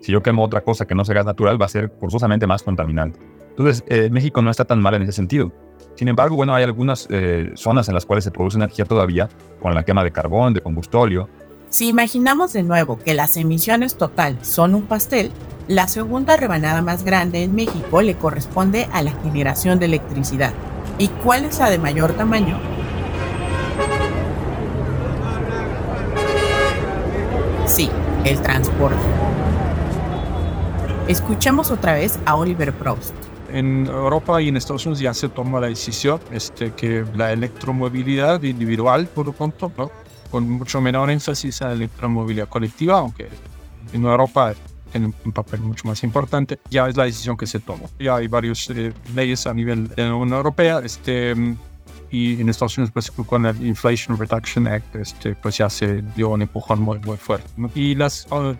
Si 0.00 0.12
yo 0.12 0.22
quemo 0.22 0.44
otra 0.44 0.62
cosa 0.62 0.86
que 0.86 0.94
no 0.94 1.04
sea 1.04 1.14
gas 1.14 1.26
natural, 1.26 1.60
va 1.60 1.66
a 1.66 1.70
ser 1.70 1.92
forzosamente 2.00 2.46
más 2.46 2.62
contaminante. 2.62 3.35
Entonces, 3.58 3.82
eh, 3.88 4.10
México 4.10 4.42
no 4.42 4.50
está 4.50 4.66
tan 4.66 4.82
mal 4.82 4.94
en 4.94 5.02
ese 5.02 5.12
sentido. 5.12 5.50
Sin 5.94 6.08
embargo, 6.08 6.36
bueno, 6.36 6.54
hay 6.54 6.62
algunas 6.62 7.06
eh, 7.08 7.52
zonas 7.54 7.88
en 7.88 7.94
las 7.94 8.04
cuales 8.04 8.22
se 8.22 8.30
produce 8.30 8.58
energía 8.58 8.84
todavía 8.84 9.30
con 9.62 9.74
la 9.74 9.82
quema 9.82 10.04
de 10.04 10.12
carbón, 10.12 10.52
de 10.52 10.60
combustóleo. 10.60 11.30
Si 11.70 11.88
imaginamos 11.88 12.52
de 12.52 12.62
nuevo 12.62 12.98
que 12.98 13.14
las 13.14 13.38
emisiones 13.38 13.96
total 13.96 14.38
son 14.42 14.74
un 14.74 14.82
pastel, 14.82 15.30
la 15.68 15.88
segunda 15.88 16.36
rebanada 16.36 16.82
más 16.82 17.02
grande 17.02 17.44
en 17.44 17.54
México 17.54 18.02
le 18.02 18.14
corresponde 18.14 18.88
a 18.92 19.02
la 19.02 19.12
generación 19.22 19.78
de 19.78 19.86
electricidad. 19.86 20.52
¿Y 20.98 21.08
cuál 21.08 21.46
es 21.46 21.58
la 21.58 21.70
de 21.70 21.78
mayor 21.78 22.12
tamaño? 22.12 22.58
Sí, 27.66 27.88
el 28.24 28.38
transporte. 28.42 29.00
Escuchamos 31.08 31.70
otra 31.70 31.94
vez 31.94 32.18
a 32.26 32.36
Oliver 32.36 32.74
Proust. 32.74 33.25
En 33.52 33.86
Europa 33.86 34.40
y 34.40 34.48
en 34.48 34.56
Estados 34.56 34.86
Unidos 34.86 35.00
ya 35.00 35.14
se 35.14 35.28
toma 35.28 35.60
la 35.60 35.68
decisión 35.68 36.20
este, 36.30 36.72
que 36.72 37.04
la 37.14 37.32
electromovilidad 37.32 38.42
individual, 38.42 39.06
por 39.06 39.26
lo 39.26 39.32
tanto, 39.32 39.72
¿no? 39.76 39.90
con 40.30 40.48
mucho 40.48 40.80
menor 40.80 41.10
énfasis 41.10 41.62
a 41.62 41.68
la 41.68 41.74
electromovilidad 41.74 42.48
colectiva, 42.48 42.98
aunque 42.98 43.28
en 43.92 44.04
Europa 44.04 44.54
tiene 44.90 45.12
un 45.24 45.32
papel 45.32 45.60
mucho 45.60 45.86
más 45.88 46.02
importante, 46.04 46.58
ya 46.70 46.88
es 46.88 46.96
la 46.96 47.04
decisión 47.04 47.36
que 47.36 47.46
se 47.46 47.60
tomó. 47.60 47.88
Ya 47.98 48.16
hay 48.16 48.28
varias 48.28 48.68
eh, 48.70 48.92
leyes 49.14 49.46
a 49.46 49.54
nivel 49.54 49.88
de 49.88 50.04
la 50.04 50.14
Unión 50.14 50.36
Europea, 50.36 50.80
este, 50.84 51.34
y 52.10 52.40
en 52.40 52.48
Estados 52.48 52.78
Unidos 52.78 52.92
pues, 52.92 53.10
con 53.10 53.46
el 53.46 53.66
Inflation 53.66 54.16
Reduction 54.16 54.66
Act 54.66 54.96
este, 54.96 55.34
pues 55.34 55.58
ya 55.58 55.68
se 55.68 56.02
dio 56.14 56.30
un 56.30 56.42
empujón 56.42 56.80
muy, 56.80 56.98
muy 57.00 57.16
fuerte. 57.16 57.48
Y 57.74 57.94
las 57.94 58.26
uh, 58.30 58.54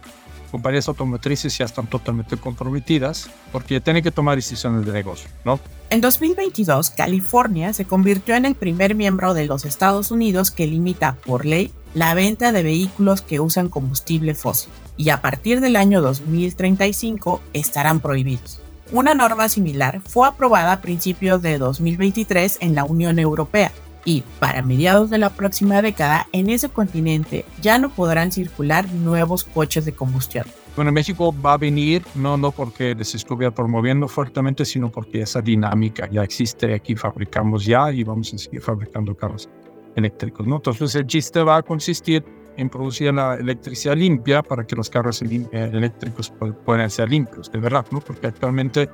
compañías 0.50 0.88
automotrices 0.88 1.56
ya 1.56 1.64
están 1.64 1.86
totalmente 1.86 2.36
comprometidas 2.36 3.28
porque 3.52 3.80
tienen 3.80 4.02
que 4.02 4.10
tomar 4.10 4.36
decisiones 4.36 4.86
de 4.86 4.92
negocio, 4.92 5.28
¿no? 5.44 5.60
En 5.90 6.00
2022, 6.00 6.90
California 6.90 7.72
se 7.72 7.84
convirtió 7.84 8.34
en 8.34 8.44
el 8.44 8.54
primer 8.54 8.94
miembro 8.94 9.34
de 9.34 9.46
los 9.46 9.64
Estados 9.64 10.10
Unidos 10.10 10.50
que 10.50 10.66
limita 10.66 11.16
por 11.24 11.44
ley 11.44 11.72
la 11.94 12.14
venta 12.14 12.52
de 12.52 12.62
vehículos 12.62 13.22
que 13.22 13.40
usan 13.40 13.68
combustible 13.68 14.34
fósil 14.34 14.70
y 14.96 15.10
a 15.10 15.20
partir 15.20 15.60
del 15.60 15.76
año 15.76 16.02
2035 16.02 17.40
estarán 17.52 18.00
prohibidos. 18.00 18.60
Una 18.92 19.14
norma 19.14 19.48
similar 19.48 20.00
fue 20.00 20.28
aprobada 20.28 20.72
a 20.72 20.80
principios 20.80 21.42
de 21.42 21.58
2023 21.58 22.58
en 22.60 22.74
la 22.74 22.84
Unión 22.84 23.18
Europea 23.18 23.72
y 24.06 24.22
para 24.38 24.62
mediados 24.62 25.10
de 25.10 25.18
la 25.18 25.30
próxima 25.30 25.82
década 25.82 26.28
en 26.32 26.48
ese 26.48 26.70
continente 26.70 27.44
ya 27.60 27.78
no 27.78 27.90
podrán 27.90 28.32
circular 28.32 28.90
nuevos 28.90 29.44
coches 29.44 29.84
de 29.84 29.92
combustión. 29.92 30.46
Bueno, 30.76 30.92
México 30.92 31.34
va 31.44 31.54
a 31.54 31.56
venir 31.56 32.02
no, 32.14 32.36
no 32.36 32.52
porque 32.52 32.94
les 32.94 33.14
estuviera 33.14 33.52
promoviendo 33.52 34.08
fuertemente, 34.08 34.64
sino 34.64 34.90
porque 34.90 35.22
esa 35.22 35.42
dinámica 35.42 36.08
ya 36.10 36.22
existe. 36.22 36.72
Aquí 36.74 36.94
fabricamos 36.94 37.64
ya 37.64 37.90
y 37.90 38.04
vamos 38.04 38.32
a 38.32 38.38
seguir 38.38 38.60
fabricando 38.60 39.14
carros 39.16 39.48
eléctricos. 39.96 40.46
¿no? 40.46 40.56
Entonces 40.56 40.94
el 40.94 41.06
chiste 41.06 41.42
va 41.42 41.56
a 41.56 41.62
consistir 41.62 42.24
en 42.56 42.70
producir 42.70 43.12
la 43.12 43.34
electricidad 43.34 43.96
limpia 43.96 44.42
para 44.42 44.66
que 44.66 44.76
los 44.76 44.88
carros 44.88 45.20
eh, 45.22 45.48
eléctricos 45.52 46.32
puedan 46.64 46.90
ser 46.90 47.10
limpios, 47.10 47.50
de 47.50 47.58
verdad, 47.58 47.84
¿no? 47.90 48.00
porque 48.00 48.28
actualmente 48.28 48.88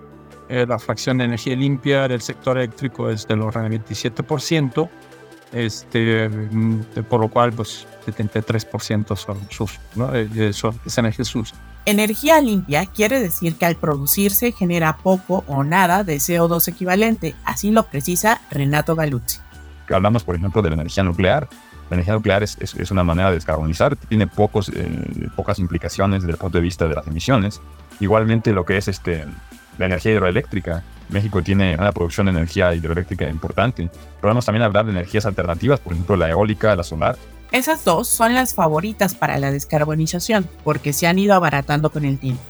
eh, 0.49 0.67
la 0.69 0.79
fracción 0.79 1.19
de 1.19 1.25
energía 1.25 1.57
limpia 1.57 2.09
del 2.09 2.21
sector 2.21 2.59
eléctrico 2.59 3.11
es 3.11 3.27
del 3.27 3.43
orden 3.43 3.71
del 3.71 3.85
27%, 3.85 4.89
este, 5.53 6.29
mm, 6.29 6.81
por 7.09 7.21
lo 7.21 7.29
cual 7.29 7.53
pues 7.53 7.87
73% 8.07 9.17
son 9.17 9.39
sus, 9.51 9.79
¿no? 9.95 10.15
Eh, 10.15 10.53
son, 10.53 10.79
es 10.85 10.99
energía 10.99 11.25
sucia. 11.25 11.57
Energía 11.85 12.41
limpia 12.41 12.87
quiere 12.87 13.21
decir 13.21 13.57
que 13.57 13.67
al 13.67 13.77
producirse 13.77 14.53
genera 14.53 14.97
poco 14.99 15.45
o 15.49 15.65
nada 15.65 16.05
de 16.05 16.17
CO2 16.17 16.69
equivalente, 16.69 17.35
así 17.45 17.71
lo 17.71 17.85
precisa 17.85 18.41
Renato 18.51 18.95
Galuzzi. 18.95 19.41
Hablamos, 19.91 20.25
por 20.25 20.37
ejemplo, 20.37 20.63
de 20.63 20.71
la 20.71 20.75
energía 20.77 21.03
nuclear, 21.03 21.49
la 21.91 21.97
energía 21.97 22.15
nuclear 22.15 22.43
es, 22.43 22.57
es, 22.59 22.91
una 22.91 23.05
manera 23.05 23.29
de 23.29 23.35
descarbonizar, 23.35 23.97
tiene 23.97 24.27
pocos, 24.27 24.71
eh, 24.71 25.29
pocas 25.37 25.59
implicaciones 25.59 26.23
desde 26.23 26.33
el 26.33 26.39
punto 26.39 26.57
de 26.57 26.63
vista 26.63 26.89
de 26.89 26.95
las 26.95 27.07
emisiones. 27.07 27.61
Igualmente 28.01 28.55
lo 28.55 28.65
que 28.65 28.79
es 28.79 28.89
este, 28.89 29.27
la 29.83 29.87
energía 29.87 30.13
hidroeléctrica. 30.13 30.83
México 31.09 31.43
tiene 31.43 31.75
una 31.75 31.93
producción 31.93 32.27
de 32.27 32.33
energía 32.33 32.75
hidroeléctrica 32.75 33.29
importante. 33.29 33.91
Podemos 34.21 34.47
también 34.47 34.63
hablar 34.63 34.87
de 34.87 34.93
energías 34.93 35.27
alternativas, 35.27 35.81
por 35.81 35.93
ejemplo 35.93 36.17
la 36.17 36.31
eólica, 36.31 36.75
la 36.75 36.83
solar. 36.83 37.17
Esas 37.51 37.85
dos 37.85 38.09
son 38.09 38.35
las 38.35 38.55
favoritas 38.55 39.15
para 39.15 39.39
la 39.39 39.53
descarbonización 39.53 40.49
porque 40.65 40.93
se 40.93 41.07
han 41.07 41.19
ido 41.19 41.35
abaratando 41.35 41.91
con 41.91 42.05
el 42.05 42.19
tiempo. 42.19 42.43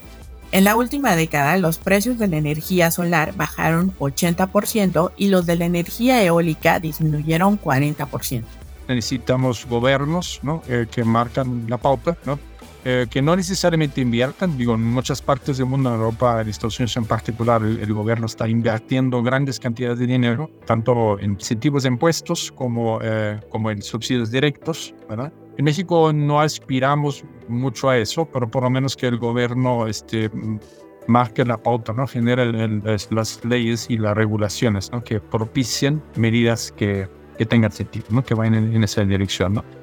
En 0.53 0.65
la 0.65 0.77
última 0.77 1.17
década, 1.17 1.57
los 1.57 1.79
precios 1.79 2.19
de 2.19 2.29
la 2.29 2.37
energía 2.37 2.91
solar 2.91 3.35
bajaron 3.35 3.97
80% 3.99 5.13
y 5.17 5.29
los 5.29 5.47
de 5.47 5.57
la 5.57 5.65
energía 5.65 6.23
eólica 6.23 6.79
disminuyeron 6.79 7.59
40% 7.61 8.45
necesitamos 8.89 9.67
gobiernos 9.67 10.41
¿no? 10.43 10.63
Eh, 10.69 10.87
que 10.91 11.05
marcan 11.05 11.67
la 11.69 11.79
pauta, 11.79 12.17
¿no? 12.25 12.39
Eh, 12.85 13.07
que 13.09 13.23
no 13.23 13.37
necesariamente 13.37 14.01
inviertan. 14.01 14.59
Digo, 14.59 14.75
en 14.75 14.83
muchas 14.83 15.23
partes 15.23 15.59
del 15.59 15.67
mundo, 15.67 15.91
en 15.91 16.01
Europa, 16.01 16.41
en 16.41 16.49
Estados 16.49 16.79
Unidos 16.81 16.97
en 16.97 17.05
particular, 17.05 17.63
el, 17.63 17.93
gobierno 17.93 18.27
está 18.27 18.49
invirtiendo 18.49 19.23
grandes 19.23 19.61
cantidades 19.61 20.01
de 20.01 20.07
dinero, 20.07 20.51
tanto 20.67 21.19
en 21.21 21.33
incentivos 21.33 21.85
de 21.85 21.91
impuestos 21.91 22.51
como, 22.51 22.99
eh, 23.01 23.39
como 23.51 23.71
en 23.71 23.83
subsidios 23.83 24.33
directos. 24.33 24.95
¿verdad? 25.09 25.33
En 25.57 25.65
México 25.65 26.13
no 26.13 26.41
aspiramos 26.41 27.25
mucho 27.47 27.89
a 27.89 27.99
eso, 27.99 28.25
pero 28.25 28.51
por 28.51 28.65
lo 28.65 28.71
menos 28.71 28.97
que 28.97 29.07
el 29.07 29.19
gobierno 29.19 29.87
este, 29.87 30.29
marque 31.07 31.45
la 31.45 31.59
pauta, 31.59 31.93
¿no? 31.93 32.09
genere 32.09 32.51
las 33.11 33.45
leyes 33.45 33.87
y 33.89 33.99
las 33.99 34.17
regulaciones 34.17 34.91
¿no? 34.91 35.05
que 35.05 35.21
propicien 35.21 36.03
medidas 36.17 36.73
que 36.73 37.09
que 37.39 37.47
tengan 37.47 37.73
sentido, 37.73 38.07
¿no? 38.11 38.25
que 38.25 38.35
vayan 38.35 38.55
en, 38.55 38.85
esa 38.85 39.05
dirección. 39.05 39.55
¿no? 39.55 39.65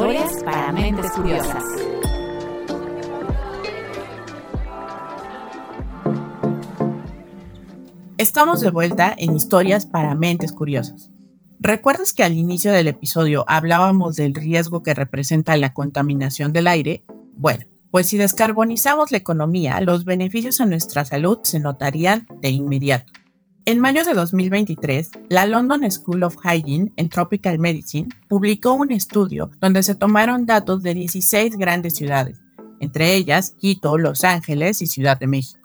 Historias 0.00 0.42
para 0.44 0.72
mentes 0.72 1.10
curiosas. 1.10 1.62
Estamos 8.16 8.62
de 8.62 8.70
vuelta 8.70 9.14
en 9.18 9.36
Historias 9.36 9.84
para 9.84 10.14
mentes 10.14 10.52
curiosas. 10.52 11.10
¿Recuerdas 11.58 12.14
que 12.14 12.22
al 12.22 12.32
inicio 12.32 12.72
del 12.72 12.88
episodio 12.88 13.44
hablábamos 13.46 14.16
del 14.16 14.34
riesgo 14.34 14.82
que 14.82 14.94
representa 14.94 15.54
la 15.58 15.74
contaminación 15.74 16.54
del 16.54 16.68
aire? 16.68 17.04
Bueno, 17.36 17.66
pues 17.90 18.06
si 18.06 18.16
descarbonizamos 18.16 19.12
la 19.12 19.18
economía, 19.18 19.82
los 19.82 20.06
beneficios 20.06 20.62
a 20.62 20.66
nuestra 20.66 21.04
salud 21.04 21.40
se 21.42 21.60
notarían 21.60 22.26
de 22.40 22.48
inmediato. 22.48 23.12
En 23.70 23.78
mayo 23.78 24.02
de 24.02 24.14
2023, 24.14 25.12
la 25.28 25.46
London 25.46 25.88
School 25.92 26.24
of 26.24 26.38
Hygiene 26.42 26.90
and 26.98 27.08
Tropical 27.08 27.60
Medicine 27.60 28.08
publicó 28.26 28.72
un 28.72 28.90
estudio 28.90 29.52
donde 29.60 29.84
se 29.84 29.94
tomaron 29.94 30.44
datos 30.44 30.82
de 30.82 30.92
16 30.92 31.56
grandes 31.56 31.94
ciudades, 31.94 32.40
entre 32.80 33.14
ellas 33.14 33.54
Quito, 33.60 33.96
Los 33.96 34.24
Ángeles 34.24 34.82
y 34.82 34.88
Ciudad 34.88 35.20
de 35.20 35.28
México. 35.28 35.60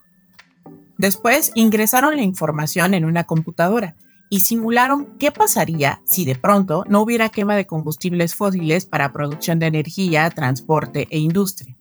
Después 0.99 1.51
ingresaron 1.55 2.15
la 2.15 2.21
información 2.21 2.93
en 2.93 3.05
una 3.05 3.23
computadora 3.23 3.95
y 4.29 4.41
simularon 4.41 5.17
qué 5.17 5.31
pasaría 5.31 5.99
si 6.05 6.25
de 6.25 6.35
pronto 6.35 6.83
no 6.87 7.01
hubiera 7.01 7.29
quema 7.29 7.55
de 7.55 7.65
combustibles 7.65 8.35
fósiles 8.35 8.85
para 8.85 9.13
producción 9.13 9.57
de 9.57 9.65
energía, 9.65 10.29
transporte 10.29 11.07
e 11.09 11.17
industria. 11.17 11.74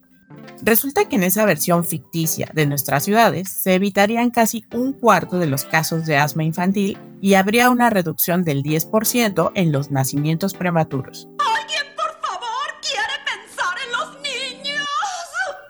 Resulta 0.63 1.09
que 1.09 1.17
en 1.17 1.25
esa 1.25 1.45
versión 1.45 1.85
ficticia 1.85 2.51
de 2.55 2.67
nuestras 2.67 3.05
ciudades 3.05 3.51
se 3.51 3.75
evitarían 3.75 4.31
casi 4.31 4.65
un 4.73 4.93
cuarto 4.93 5.39
de 5.39 5.47
los 5.47 5.65
casos 5.65 6.07
de 6.07 6.17
asma 6.17 6.45
infantil 6.45 6.97
y 7.21 7.35
habría 7.35 7.71
una 7.71 7.91
reducción 7.91 8.45
del 8.45 8.63
10% 8.63 9.53
en 9.55 9.73
los 9.73 9.91
nacimientos 9.91 10.55
prematuros. 10.55 11.29
¿Alguien, 11.39 11.85
por 11.97 12.21
favor, 12.27 12.69
quiere 12.81 13.13
pensar 13.25 13.75
en 13.85 13.93
los 13.93 14.23
niños? 14.23 14.87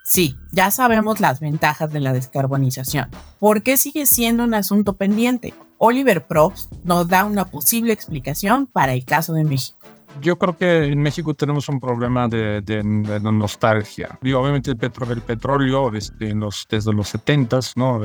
Sí, 0.04 0.36
ya 0.52 0.70
sabemos 0.70 1.20
las 1.20 1.40
ventajas 1.40 1.92
de 1.92 2.00
la 2.00 2.12
descarbonización. 2.12 3.10
¿Por 3.40 3.62
qué 3.62 3.76
sigue 3.76 4.06
siendo 4.06 4.44
un 4.44 4.54
asunto 4.54 4.94
pendiente? 4.96 5.54
Oliver 5.78 6.26
Probst 6.26 6.72
nos 6.84 7.08
da 7.08 7.24
una 7.24 7.46
posible 7.46 7.92
explicación 7.92 8.66
para 8.66 8.92
el 8.92 9.04
caso 9.04 9.32
de 9.32 9.44
México. 9.44 9.78
Yo 10.20 10.38
creo 10.38 10.56
que 10.56 10.84
en 10.84 11.00
México 11.00 11.34
tenemos 11.34 11.68
un 11.68 11.80
problema 11.80 12.28
de, 12.28 12.82
nostalgia. 12.84 14.18
Digo, 14.20 14.40
obviamente 14.40 14.70
el 14.70 14.76
petróleo, 14.76 15.14
el 15.14 15.22
petróleo 15.22 15.90
desde 15.90 16.34
los, 16.34 16.66
desde 16.68 16.92
los 16.92 17.08
70 17.08 17.60
¿no? 17.76 18.00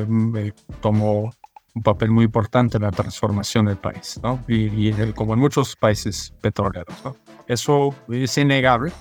tomó 0.81 1.31
un 1.73 1.83
papel 1.83 2.09
muy 2.11 2.25
importante 2.25 2.77
en 2.77 2.83
la 2.83 2.91
transformación 2.91 3.65
del 3.65 3.77
país, 3.77 4.19
¿no? 4.23 4.43
Y, 4.47 4.91
como 5.13 5.33
en 5.33 5.39
muchos 5.39 5.75
países 5.75 6.33
petroleros, 6.41 6.95
¿no? 7.03 7.15
Eso 7.47 7.95
es 8.09 8.37
innegable. 8.37 8.91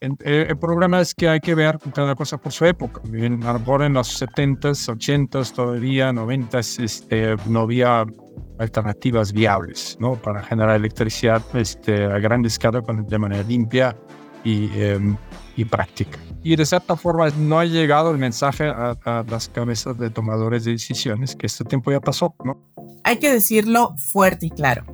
El, 0.00 0.58
problema 0.58 1.00
es 1.00 1.14
que 1.14 1.28
hay 1.28 1.40
que 1.40 1.54
ver 1.54 1.78
cada 1.94 2.14
cosa 2.14 2.36
por 2.36 2.52
su 2.52 2.66
época. 2.66 3.00
En, 3.06 3.42
en 3.42 3.92
los 3.94 4.22
70s, 4.22 4.88
80s, 4.94 5.52
todavía 5.52 6.12
90s, 6.12 6.84
este, 6.84 7.36
no 7.46 7.60
había 7.60 8.04
alternativas 8.58 9.32
viables 9.32 9.96
¿no? 10.00 10.14
para 10.14 10.42
generar 10.42 10.76
electricidad 10.76 11.42
este, 11.54 12.04
a 12.04 12.18
gran 12.18 12.44
escala 12.44 12.80
de 12.80 13.18
manera 13.18 13.42
limpia 13.42 13.96
y, 14.44 14.70
em, 14.80 15.16
y 15.56 15.64
práctica. 15.64 16.18
Y 16.42 16.54
de 16.56 16.64
cierta 16.64 16.96
forma 16.96 17.28
no 17.30 17.58
ha 17.58 17.64
llegado 17.64 18.10
el 18.10 18.18
mensaje 18.18 18.68
a, 18.68 18.96
a, 19.04 19.24
las 19.28 19.48
cabezas 19.48 19.98
de 19.98 20.10
tomadores 20.10 20.64
de 20.64 20.72
decisiones 20.72 21.34
que 21.34 21.46
este 21.46 21.64
tiempo 21.64 21.90
ya 21.90 22.00
pasó, 22.00 22.34
¿no? 22.44 22.56
Hay 23.04 23.18
que 23.18 23.32
decirlo 23.32 23.94
fuerte 23.96 24.46
y 24.46 24.50
claro. 24.50 24.84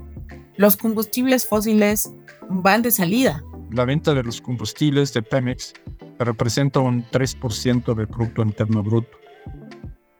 Los 0.56 0.76
combustibles 0.76 1.46
fósiles 1.46 2.12
van 2.48 2.82
de 2.82 2.90
salida. 2.90 3.42
La 3.70 3.84
venta 3.84 4.14
de 4.14 4.22
los 4.22 4.40
combustibles 4.40 5.12
de 5.12 5.22
Pemex 5.22 5.74
representa 6.18 6.80
un 6.80 7.04
3% 7.10 7.94
del 7.94 8.08
Producto 8.08 8.42
Interno 8.42 8.82
Bruto. 8.82 9.18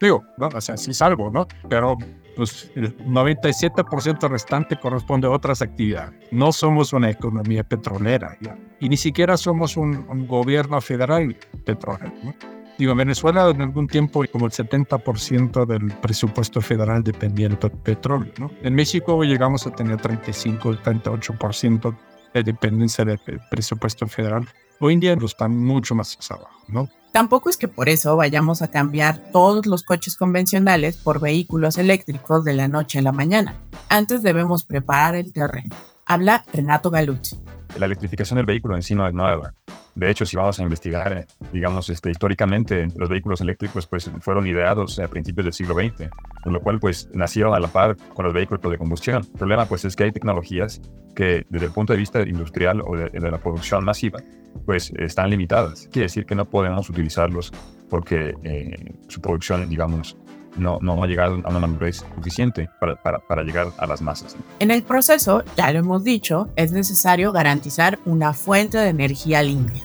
Digo, 0.00 0.24
¿no? 0.38 0.48
o 0.48 0.60
sea, 0.60 0.76
sí 0.76 0.90
es 0.90 1.00
algo, 1.00 1.30
¿no? 1.30 1.46
Pero 1.68 1.96
pues, 2.36 2.70
el 2.74 2.96
97% 2.98 4.28
restante 4.28 4.76
corresponde 4.76 5.26
a 5.26 5.30
otras 5.30 5.62
actividades. 5.62 6.14
No 6.30 6.52
somos 6.52 6.92
una 6.92 7.10
economía 7.10 7.64
petrolera 7.64 8.36
y 8.80 8.88
ni 8.88 8.96
siquiera 8.96 9.36
somos 9.36 9.76
un, 9.76 10.26
gobierno 10.26 10.80
federal 10.80 11.36
petrolero. 11.64 12.12
¿no? 12.22 12.34
Digo, 12.78 12.92
en 12.92 12.98
Venezuela 12.98 13.50
en 13.50 13.60
algún 13.62 13.86
tiempo 13.86 14.24
como 14.32 14.46
el 14.46 14.52
70% 14.52 15.66
del 15.66 15.92
presupuesto 16.00 16.60
federal 16.60 17.02
dependía 17.02 17.48
del 17.48 17.58
petróleo. 17.58 18.32
En 18.62 18.74
México 18.74 19.22
llegamos 19.22 19.66
a 19.66 19.70
tener 19.70 20.00
35, 20.00 20.78
38% 20.82 21.96
de 22.34 22.42
dependencia 22.42 23.04
del 23.04 23.20
presupuesto 23.50 24.06
federal. 24.06 24.48
Hoy 24.84 24.94
en 24.94 25.00
día 25.00 25.16
están 25.24 25.56
mucho 25.64 25.94
más 25.94 26.18
abajo, 26.28 26.50
¿no? 26.66 26.88
Tampoco 27.12 27.48
es 27.48 27.56
que 27.56 27.68
por 27.68 27.88
eso 27.88 28.16
vayamos 28.16 28.62
a 28.62 28.70
cambiar 28.72 29.30
todos 29.30 29.66
los 29.66 29.84
coches 29.84 30.16
convencionales 30.16 30.96
por 30.96 31.20
vehículos 31.20 31.78
eléctricos 31.78 32.44
de 32.44 32.54
la 32.54 32.66
noche 32.66 32.98
a 32.98 33.02
la 33.02 33.12
mañana. 33.12 33.54
Antes 33.88 34.24
debemos 34.24 34.64
preparar 34.64 35.14
el 35.14 35.32
terreno. 35.32 35.72
Habla 36.04 36.44
Renato 36.52 36.90
Galuzzi. 36.90 37.38
La 37.78 37.86
electrificación 37.86 38.36
del 38.36 38.46
vehículo 38.46 38.76
en 38.76 38.82
sí 38.82 38.94
no 38.94 39.06
es 39.06 39.14
nueva. 39.14 39.54
De 39.94 40.10
hecho, 40.10 40.24
si 40.24 40.36
vamos 40.36 40.58
a 40.58 40.62
investigar, 40.62 41.26
digamos, 41.52 41.90
este, 41.90 42.10
históricamente, 42.10 42.88
los 42.96 43.08
vehículos 43.08 43.40
eléctricos 43.40 43.86
pues, 43.86 44.10
fueron 44.20 44.46
ideados 44.46 44.98
a 44.98 45.08
principios 45.08 45.44
del 45.44 45.52
siglo 45.52 45.74
XX, 45.74 46.08
con 46.42 46.52
lo 46.52 46.60
cual 46.60 46.80
pues, 46.80 47.08
nacieron 47.12 47.54
a 47.54 47.60
la 47.60 47.68
par 47.68 47.96
con 48.14 48.24
los 48.24 48.34
vehículos 48.34 48.62
de 48.62 48.78
combustión. 48.78 49.22
El 49.22 49.38
problema 49.38 49.66
pues, 49.66 49.84
es 49.84 49.94
que 49.94 50.04
hay 50.04 50.12
tecnologías 50.12 50.80
que, 51.14 51.44
desde 51.50 51.66
el 51.66 51.72
punto 51.72 51.92
de 51.92 51.98
vista 51.98 52.22
industrial 52.22 52.82
o 52.84 52.96
de, 52.96 53.10
de 53.10 53.30
la 53.30 53.38
producción 53.38 53.84
masiva, 53.84 54.20
pues 54.64 54.90
están 54.98 55.30
limitadas. 55.30 55.88
Quiere 55.90 56.06
decir 56.06 56.24
que 56.24 56.34
no 56.34 56.48
podemos 56.48 56.88
utilizarlos 56.88 57.52
porque 57.90 58.34
eh, 58.42 58.94
su 59.08 59.20
producción, 59.20 59.68
digamos, 59.68 60.16
no, 60.56 60.78
no 60.80 61.02
ha 61.02 61.06
llegado 61.06 61.40
a 61.44 61.50
una 61.50 61.58
madurez 61.60 62.04
suficiente 62.14 62.68
para, 62.80 62.96
para, 62.96 63.18
para, 63.18 63.42
llegar 63.42 63.68
a 63.78 63.86
las 63.86 64.02
masas. 64.02 64.36
En 64.58 64.70
el 64.70 64.82
proceso, 64.82 65.42
ya 65.56 65.72
lo 65.72 65.78
hemos 65.78 66.04
dicho, 66.04 66.50
es 66.56 66.72
necesario 66.72 67.32
garantizar 67.32 67.98
una 68.04 68.32
fuente 68.32 68.78
de 68.78 68.88
energía 68.88 69.42
limpia. 69.42 69.82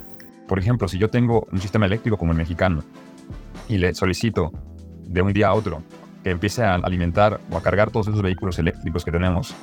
Por 0.48 0.60
ejemplo, 0.60 0.88
si 0.88 0.98
yo 0.98 1.10
tengo 1.10 1.48
un 1.52 1.60
sistema 1.60 1.86
eléctrico 1.86 2.18
como 2.18 2.32
el 2.32 2.38
mexicano 2.38 2.84
y 3.68 3.78
le 3.78 3.94
solicito 3.94 4.52
de 5.06 5.22
un 5.22 5.34
día 5.34 5.48
a 5.48 5.54
otro 5.54 5.82
que 6.24 6.32
empiece 6.32 6.64
a 6.64 6.76
alimentar 6.76 7.40
o 7.52 7.58
a 7.58 7.62
cargar 7.62 7.92
todos 7.92 8.08
esos 8.08 8.22
vehículos 8.22 8.58
eléctricos 8.60 9.04
que 9.04 9.12
tenemos 9.12 9.54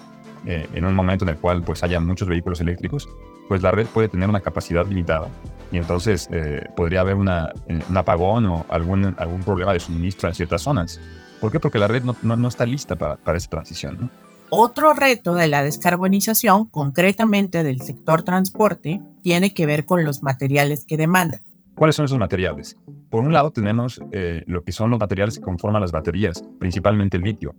eh, 0.47 0.69
en 0.75 0.85
un 0.85 0.95
momento 0.95 1.25
en 1.25 1.31
el 1.31 1.37
cual 1.37 1.63
pues 1.63 1.83
haya 1.83 2.01
muchos 2.01 2.29
vehículos 2.29 2.61
eléctricos, 2.61 3.09
pues 3.49 3.63
la 3.63 3.71
red 3.71 3.87
puede 3.87 4.09
tener 4.09 4.29
una 4.29 4.41
capacidad 4.41 4.87
limitada 4.87 5.29
y 5.75 5.77
entonces 5.77 6.29
eh, 6.31 6.69
podría 6.77 7.01
haber 7.01 7.17
una, 7.17 7.53
un 7.69 7.97
apagón 7.97 8.47
o 8.47 8.65
algún, 8.69 9.13
algún 9.19 9.43
problema 9.43 9.73
de 9.73 9.81
suministro 9.81 10.29
en 10.29 10.35
ciertas 10.37 10.63
zonas. 10.63 11.01
¿Por 11.41 11.51
qué? 11.51 11.59
Porque 11.59 11.81
la 11.81 11.89
red 11.89 12.05
no, 12.05 12.15
no, 12.23 12.37
no 12.37 12.47
está 12.47 12.65
lista 12.65 12.95
para, 12.95 13.17
para 13.17 13.37
esa 13.37 13.51
transición. 13.51 13.99
¿no? 14.03 14.11
Otro 14.51 14.95
reto 14.95 15.35
de 15.35 15.49
la 15.49 15.65
descarbonización, 15.65 16.67
concretamente 16.67 17.65
del 17.65 17.81
sector 17.81 18.23
transporte, 18.23 19.03
tiene 19.25 19.53
que 19.53 19.67
ver 19.67 19.85
con 19.85 20.05
los 20.05 20.23
materiales 20.23 20.85
que 20.85 20.97
demandan. 20.97 21.41
¿Cuáles 21.75 21.97
son 21.97 22.05
esos 22.05 22.21
materiales? 22.21 22.77
Por 23.11 23.25
un 23.25 23.33
lado 23.33 23.51
tenemos 23.51 24.01
eh, 24.13 24.45
lo 24.47 24.63
que 24.63 24.71
son 24.71 24.91
los 24.91 25.01
materiales 25.01 25.39
que 25.39 25.45
conforman 25.45 25.83
las 25.83 25.91
baterías, 25.91 26.45
principalmente 26.61 27.17
el 27.17 27.25
litio. 27.25 27.57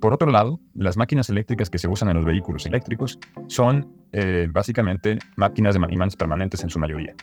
Por 0.00 0.12
otro 0.12 0.28
lado, 0.28 0.58
las 0.74 0.96
máquinas 0.96 1.30
eléctricas 1.30 1.70
que 1.70 1.78
se 1.78 1.86
usan 1.86 2.08
en 2.08 2.16
los 2.16 2.24
vehículos 2.24 2.66
eléctricos 2.66 3.18
son 3.46 3.88
eh, 4.12 4.48
básicamente 4.50 5.18
máquinas 5.36 5.74
de 5.74 5.80
imanes 5.90 6.14
permanentes 6.14 6.62
en 6.62 6.68
su 6.68 6.78
mayoría. 6.78 7.14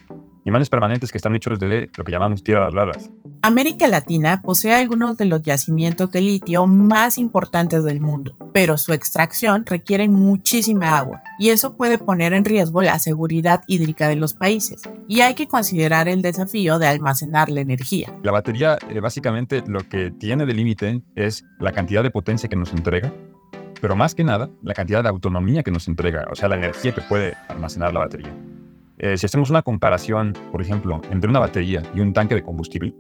Imanes 0.43 0.69
permanentes 0.69 1.12
que 1.12 1.17
están 1.19 1.36
hechos 1.36 1.60
de 1.60 1.89
lo 1.95 2.03
que 2.03 2.12
llamamos 2.12 2.43
tierras 2.43 2.74
raras. 2.74 3.12
América 3.43 3.88
Latina 3.88 4.41
posee 4.43 4.74
algunos 4.74 5.17
de 5.17 5.25
los 5.25 5.43
yacimientos 5.43 6.12
de 6.12 6.21
litio 6.21 6.65
más 6.65 7.19
importantes 7.19 7.83
del 7.83 8.01
mundo, 8.01 8.36
pero 8.51 8.77
su 8.77 8.93
extracción 8.93 9.65
requiere 9.65 10.07
muchísima 10.07 10.97
agua 10.97 11.21
y 11.38 11.49
eso 11.49 11.77
puede 11.77 11.99
poner 11.99 12.34
en 12.34 12.45
riesgo 12.45 12.82
la 12.82 12.97
seguridad 12.97 13.63
hídrica 13.67 14.08
de 14.08 14.15
los 14.15 14.34
países. 14.34 14.82
Y 15.08 15.21
hay 15.21 15.36
que 15.36 15.47
considerar 15.47 16.08
el 16.08 16.21
desafío 16.21 16.80
de 16.80 16.88
almacenar 16.88 17.49
la 17.49 17.62
energía. 17.62 18.12
La 18.23 18.32
batería 18.32 18.77
eh, 18.89 18.99
básicamente 18.99 19.63
lo 19.67 19.88
que 19.88 20.12
tiene 20.12 20.45
de 20.45 20.54
límite 20.54 21.04
es 21.15 21.45
la 21.60 21.71
cantidad 21.71 22.01
de 22.01 22.10
potencia 22.10 22.49
que 22.49 22.56
nos 22.56 22.73
entrega, 22.73 23.13
pero 23.80 23.95
más 23.95 24.15
que 24.15 24.23
nada 24.23 24.49
la 24.63 24.73
cantidad 24.73 25.04
de 25.04 25.10
autonomía 25.10 25.62
que 25.62 25.71
nos 25.71 25.88
entrega, 25.88 26.25
o 26.32 26.36
sea, 26.36 26.49
la 26.49 26.56
energía 26.56 26.93
que 26.93 27.01
puede 27.01 27.36
almacenar 27.47 27.93
la 27.93 28.01
batería. 28.01 28.34
Eh, 29.03 29.17
si 29.17 29.25
hacemos 29.25 29.49
una 29.49 29.63
comparación, 29.63 30.33
por 30.51 30.61
ejemplo, 30.61 31.01
entre 31.09 31.27
una 31.27 31.39
batería 31.39 31.81
y 31.95 32.01
un 32.01 32.13
tanque 32.13 32.35
de 32.35 32.43
combustible, 32.43 32.93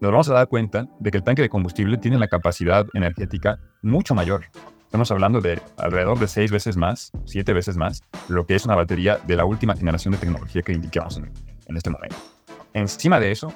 nos 0.00 0.10
vamos 0.10 0.30
a 0.30 0.32
dar 0.32 0.48
cuenta 0.48 0.88
de 0.98 1.10
que 1.10 1.18
el 1.18 1.22
tanque 1.22 1.42
de 1.42 1.50
combustible 1.50 1.98
tiene 1.98 2.16
la 2.16 2.26
capacidad 2.26 2.86
energética 2.94 3.58
mucho 3.82 4.14
mayor. 4.14 4.46
Estamos 4.86 5.10
hablando 5.10 5.42
de 5.42 5.60
alrededor 5.76 6.18
de 6.18 6.26
seis 6.26 6.50
veces 6.50 6.78
más, 6.78 7.12
siete 7.26 7.52
veces 7.52 7.76
más, 7.76 8.02
lo 8.28 8.46
que 8.46 8.54
es 8.54 8.64
una 8.64 8.76
batería 8.76 9.18
de 9.26 9.36
la 9.36 9.44
última 9.44 9.76
generación 9.76 10.12
de 10.12 10.18
tecnología 10.20 10.62
que 10.62 10.72
indicamos 10.72 11.18
en, 11.18 11.30
en 11.66 11.76
este 11.76 11.90
momento. 11.90 12.16
Encima 12.72 13.20
de 13.20 13.30
eso, 13.30 13.52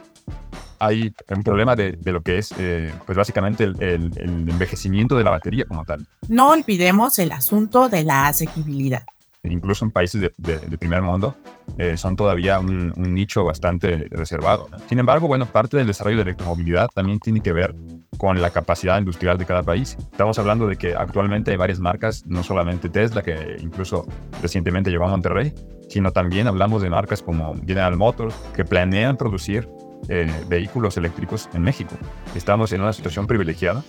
hay 0.79 1.15
un 1.35 1.43
problema 1.43 1.75
de, 1.75 1.93
de 1.93 2.13
lo 2.13 2.21
que 2.21 2.37
es, 2.37 2.53
eh, 2.59 2.93
pues 3.07 3.17
básicamente, 3.17 3.65
el, 3.65 3.83
el, 3.83 4.13
el 4.19 4.51
envejecimiento 4.51 5.17
de 5.17 5.25
la 5.25 5.31
batería 5.31 5.65
como 5.65 5.83
tal. 5.87 6.07
No 6.29 6.51
olvidemos 6.51 7.19
el 7.19 7.33
asunto 7.33 7.89
de 7.89 8.05
la 8.05 8.29
asequibilidad 8.29 9.05
incluso 9.45 9.85
en 9.85 9.91
países 9.91 10.21
de, 10.21 10.33
de, 10.37 10.59
de 10.59 10.79
primer 10.79 11.03
mundo, 11.03 11.37
eh, 11.77 11.97
son 11.97 12.17
todavía 12.17 12.59
un, 12.59 12.93
un, 12.97 13.15
nicho 13.15 13.45
bastante 13.45 14.09
reservado. 14.11 14.69
Sin 14.89 14.99
embargo, 14.99 15.29
bueno, 15.29 15.47
parte 15.47 15.77
del 15.77 15.87
desarrollo 15.87 16.17
de 16.17 16.23
electromovilidad 16.23 16.89
también 16.95 17.21
tiene 17.21 17.41
que 17.41 17.53
ver 17.53 17.75
con 18.17 18.41
la 18.41 18.51
capacidad 18.51 18.99
industrial 18.99 19.39
de 19.39 19.47
cada 19.47 19.63
país. 19.63 19.97
Estamos 20.11 20.39
hablando 20.39 20.67
de 20.67 20.77
que 20.77 20.95
actualmente 20.95 21.53
hay 21.53 21.57
varias 21.57 21.79
marcas, 21.79 22.27
no 22.27 22.43
solamente 22.43 22.89
Tesla, 22.89 23.23
que 23.23 23.57
incluso 23.61 24.07
recientemente 24.43 24.91
llegó 24.91 25.05
a 25.05 25.09
Monterrey, 25.09 25.55
sino 25.89 26.13
también 26.13 26.47
hablamos 26.47 26.83
de 26.83 26.91
marcas 26.91 27.23
como 27.23 27.55
General 27.67 27.97
Motors, 27.97 28.35
que 28.55 28.65
planean 28.65 29.17
producir 29.17 29.69
eh, 30.09 30.31
vehículos 30.49 30.97
eléctricos 30.97 31.49
en 31.55 31.63
México. 31.63 31.95
Estamos 32.35 32.73
en 32.73 32.81
una 32.81 32.93
situación 32.93 33.27
privilegiada, 33.27 33.85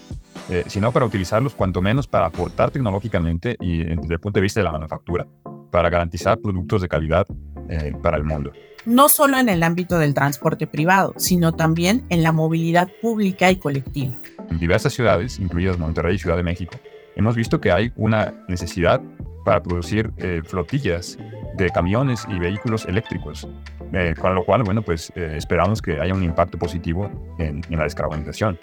eh, 0.50 0.64
sino 0.68 0.92
para 0.92 1.06
utilizarlos 1.06 1.54
cuanto 1.54 1.82
menos 1.82 2.08
para 2.08 2.28
aportar 2.28 2.72
tecnológicamente 2.72 3.56
y 3.60 3.84
desde 3.84 4.14
el 4.14 4.20
punto 4.20 4.40
de 4.40 4.44
vista 4.44 4.60
de 4.60 4.64
la 4.64 4.72
manufactura, 4.72 5.28
para 5.72 5.90
garantizar 5.90 6.40
productos 6.40 6.82
de 6.82 6.88
calidad 6.88 7.28
eh, 7.70 7.94
para 8.02 8.18
el 8.18 8.24
mundo. 8.24 8.52
No 8.86 9.10
solo 9.10 9.38
en 9.38 9.50
el 9.50 9.62
ámbito 9.62 10.00
del 10.00 10.14
transporte 10.14 10.66
privado, 10.66 11.14
sino 11.18 11.54
también 11.54 12.06
en 12.10 12.24
la 12.24 12.32
movilidad 12.32 12.90
pública 13.02 13.52
y 13.52 13.58
colectiva. 13.58 14.14
En 14.50 14.58
diversas 14.58 14.94
ciudades, 14.94 15.40
incluidas 15.40 15.78
Monterrey 15.78 16.16
y 16.16 16.20
Ciudad 16.20 16.38
de 16.38 16.44
México, 16.44 16.78
hemos 17.16 17.36
visto 17.36 17.60
que 17.60 17.72
hay 17.72 17.92
una 17.96 18.34
necesidad 18.48 19.02
para 19.44 19.62
producir 19.62 20.12
eh, 20.18 20.42
flotillas 20.46 21.18
de 21.58 21.70
camiones 21.70 22.26
y 22.30 22.40
vehículos 22.40 22.86
eléctricos, 22.86 23.48
eh, 23.94 24.14
con 24.20 24.34
lo 24.34 24.46
cual, 24.46 24.64
bueno, 24.64 24.82
pues 24.82 25.12
eh, 25.16 25.34
esperamos 25.36 25.82
que 25.82 26.00
haya 26.00 26.14
un 26.14 26.24
impacto 26.24 26.58
positivo 26.58 27.10
en, 27.38 27.62
en 27.70 27.78
la 27.78 27.84
descarbonización. 27.84 28.58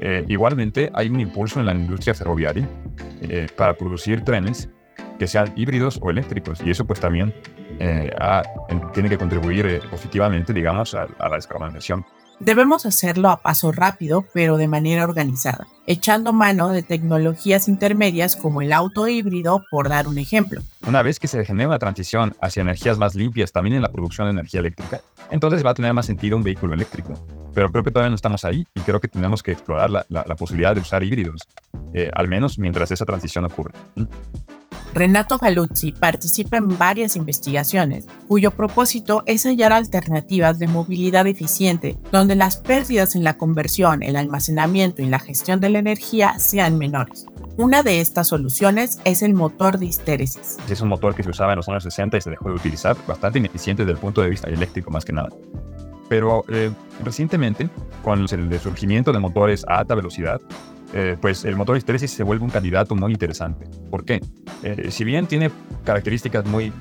Eh, 0.00 0.24
igualmente, 0.28 0.90
hay 0.94 1.08
un 1.08 1.20
impulso 1.20 1.60
en 1.60 1.66
la 1.66 1.74
industria 1.74 2.14
ferroviaria 2.14 2.68
para 3.56 3.74
producir 3.74 4.22
trenes 4.24 4.68
que 5.18 5.26
sean 5.26 5.52
híbridos 5.56 5.98
o 6.00 6.10
eléctricos, 6.10 6.60
y 6.64 6.70
eso 6.70 6.86
pues 6.86 7.00
también 7.00 7.34
ha, 8.20 8.42
tiene 8.92 9.08
que 9.08 9.18
contribuir 9.18 9.80
positivamente, 9.90 10.52
digamos, 10.52 10.94
a 10.94 11.08
la 11.18 11.34
descarbonización. 11.34 12.04
Debemos 12.40 12.86
hacerlo 12.86 13.30
a 13.30 13.38
paso 13.42 13.72
rápido, 13.72 14.24
pero 14.32 14.56
de 14.58 14.68
manera 14.68 15.02
organizada, 15.02 15.66
echando 15.86 16.32
mano 16.32 16.68
de 16.68 16.84
tecnologías 16.84 17.66
intermedias 17.68 18.36
como 18.36 18.62
el 18.62 18.72
auto 18.72 19.08
híbrido, 19.08 19.64
por 19.70 19.88
dar 19.88 20.06
un 20.06 20.18
ejemplo. 20.18 20.62
Una 20.86 21.02
vez 21.02 21.18
que 21.18 21.26
se 21.26 21.44
genera 21.44 21.68
una 21.68 21.80
transición 21.80 22.36
hacia 22.40 22.60
energías 22.60 22.96
más 22.96 23.16
limpias 23.16 23.50
también 23.50 23.74
en 23.74 23.82
la 23.82 23.90
producción 23.90 24.28
de 24.28 24.32
energía 24.32 24.60
eléctrica, 24.60 25.00
entonces 25.32 25.66
va 25.66 25.70
a 25.70 25.74
tener 25.74 25.92
más 25.92 26.06
sentido 26.06 26.36
un 26.36 26.44
vehículo 26.44 26.74
eléctrico. 26.74 27.14
Pero 27.54 27.72
creo 27.72 27.82
que 27.82 27.90
todavía 27.90 28.10
no 28.10 28.16
estamos 28.16 28.44
ahí 28.44 28.64
y 28.72 28.80
creo 28.82 29.00
que 29.00 29.08
tenemos 29.08 29.42
que 29.42 29.50
explorar 29.50 29.90
la, 29.90 30.06
la, 30.08 30.24
la 30.26 30.36
posibilidad 30.36 30.76
de 30.76 30.80
usar 30.80 31.02
híbridos, 31.02 31.42
eh, 31.92 32.08
al 32.14 32.28
menos 32.28 32.58
mientras 32.58 32.92
esa 32.92 33.04
transición 33.04 33.44
ocurre. 33.46 33.72
Renato 34.94 35.38
Galuzzi 35.38 35.92
participa 35.92 36.56
en 36.56 36.76
varias 36.78 37.16
investigaciones 37.16 38.06
cuyo 38.26 38.50
propósito 38.50 39.22
es 39.26 39.44
hallar 39.44 39.72
alternativas 39.72 40.58
de 40.58 40.66
movilidad 40.66 41.26
eficiente 41.26 41.98
donde 42.10 42.34
las 42.34 42.56
pérdidas 42.56 43.14
en 43.14 43.24
la 43.24 43.36
conversión, 43.36 44.02
el 44.02 44.16
almacenamiento 44.16 45.02
y 45.02 45.06
la 45.06 45.18
gestión 45.18 45.60
de 45.60 45.70
la 45.70 45.78
energía 45.78 46.38
sean 46.38 46.78
menores. 46.78 47.26
Una 47.56 47.82
de 47.82 48.00
estas 48.00 48.28
soluciones 48.28 49.00
es 49.04 49.22
el 49.22 49.34
motor 49.34 49.78
de 49.78 49.86
histéresis. 49.86 50.56
Es 50.70 50.80
un 50.80 50.88
motor 50.88 51.14
que 51.14 51.22
se 51.22 51.30
usaba 51.30 51.52
en 51.52 51.56
los 51.56 51.68
años 51.68 51.82
60 51.82 52.16
y 52.16 52.20
se 52.20 52.30
dejó 52.30 52.48
de 52.48 52.54
utilizar, 52.54 52.96
bastante 53.06 53.38
ineficiente 53.38 53.82
desde 53.82 53.94
el 53.94 53.98
punto 53.98 54.22
de 54.22 54.30
vista 54.30 54.48
eléctrico 54.48 54.90
más 54.90 55.04
que 55.04 55.12
nada. 55.12 55.28
Pero 56.08 56.44
eh, 56.48 56.70
recientemente, 57.04 57.68
con 58.02 58.20
el 58.20 58.60
surgimiento 58.60 59.12
de 59.12 59.18
motores 59.18 59.64
a 59.68 59.80
alta 59.80 59.94
velocidad, 59.94 60.40
eh, 60.94 61.16
pues 61.20 61.44
el 61.44 61.56
motor 61.56 61.74
de 61.74 61.78
histéresis 61.78 62.10
se 62.10 62.22
vuelve 62.22 62.44
un 62.44 62.50
candidato 62.50 62.94
muy 62.94 63.12
interesante. 63.12 63.66
¿Por 63.90 64.04
qué? 64.04 64.20
Eh, 64.62 64.90
si 64.90 65.04
bien 65.04 65.26
tiene 65.26 65.50
características 65.84 66.44
muy 66.46 66.72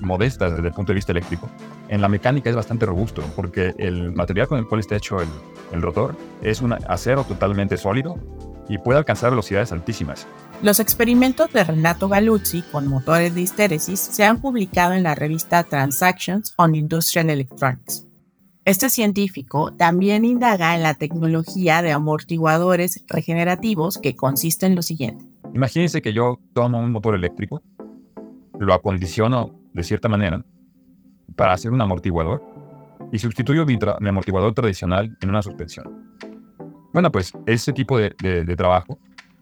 modestas 0.00 0.52
desde 0.52 0.68
el 0.68 0.74
punto 0.74 0.92
de 0.92 0.96
vista 0.96 1.12
eléctrico, 1.12 1.48
en 1.88 2.00
la 2.00 2.08
mecánica 2.08 2.50
es 2.50 2.56
bastante 2.56 2.86
robusto 2.86 3.22
porque 3.34 3.74
el 3.78 4.12
material 4.12 4.48
con 4.48 4.58
el 4.58 4.66
cual 4.66 4.80
está 4.80 4.96
hecho 4.96 5.20
el, 5.20 5.28
el 5.72 5.82
rotor 5.82 6.16
es 6.42 6.60
un 6.60 6.72
acero 6.72 7.24
totalmente 7.24 7.76
sólido 7.76 8.16
y 8.68 8.78
puede 8.78 8.98
alcanzar 8.98 9.30
velocidades 9.30 9.72
altísimas. 9.72 10.26
Los 10.62 10.80
experimentos 10.80 11.52
de 11.52 11.64
Renato 11.64 12.08
Galuzzi 12.08 12.62
con 12.62 12.88
motores 12.88 13.34
de 13.34 13.42
histéresis 13.42 14.00
se 14.00 14.24
han 14.24 14.40
publicado 14.40 14.94
en 14.94 15.02
la 15.02 15.14
revista 15.14 15.62
Transactions 15.64 16.54
on 16.56 16.74
Industrial 16.74 17.28
Electronics. 17.30 18.06
Este 18.64 18.90
científico 18.90 19.72
también 19.74 20.24
indaga 20.24 20.74
en 20.74 20.82
la 20.82 20.94
tecnología 20.94 21.82
de 21.82 21.92
amortiguadores 21.92 23.04
regenerativos 23.06 23.98
que 23.98 24.16
consiste 24.16 24.66
en 24.66 24.74
lo 24.74 24.82
siguiente. 24.82 25.24
Imagínense 25.56 26.02
que 26.02 26.12
yo 26.12 26.38
tomo 26.52 26.78
un 26.78 26.92
motor 26.92 27.14
eléctrico, 27.14 27.62
lo 28.58 28.74
acondiciono 28.74 29.58
de 29.72 29.84
cierta 29.84 30.06
manera 30.06 30.44
para 31.34 31.54
hacer 31.54 31.70
un 31.72 31.80
amortiguador 31.80 32.42
y 33.10 33.18
sustituyo 33.18 33.64
mi, 33.64 33.78
amortiguador 34.06 34.52
tradicional 34.52 35.16
en 35.22 35.30
una 35.30 35.40
suspensión. 35.40 36.14
Bueno, 36.92 37.10
pues 37.10 37.32
ese 37.46 37.72
tipo 37.72 37.96
de, 37.96 38.10
trabajo 38.54 38.98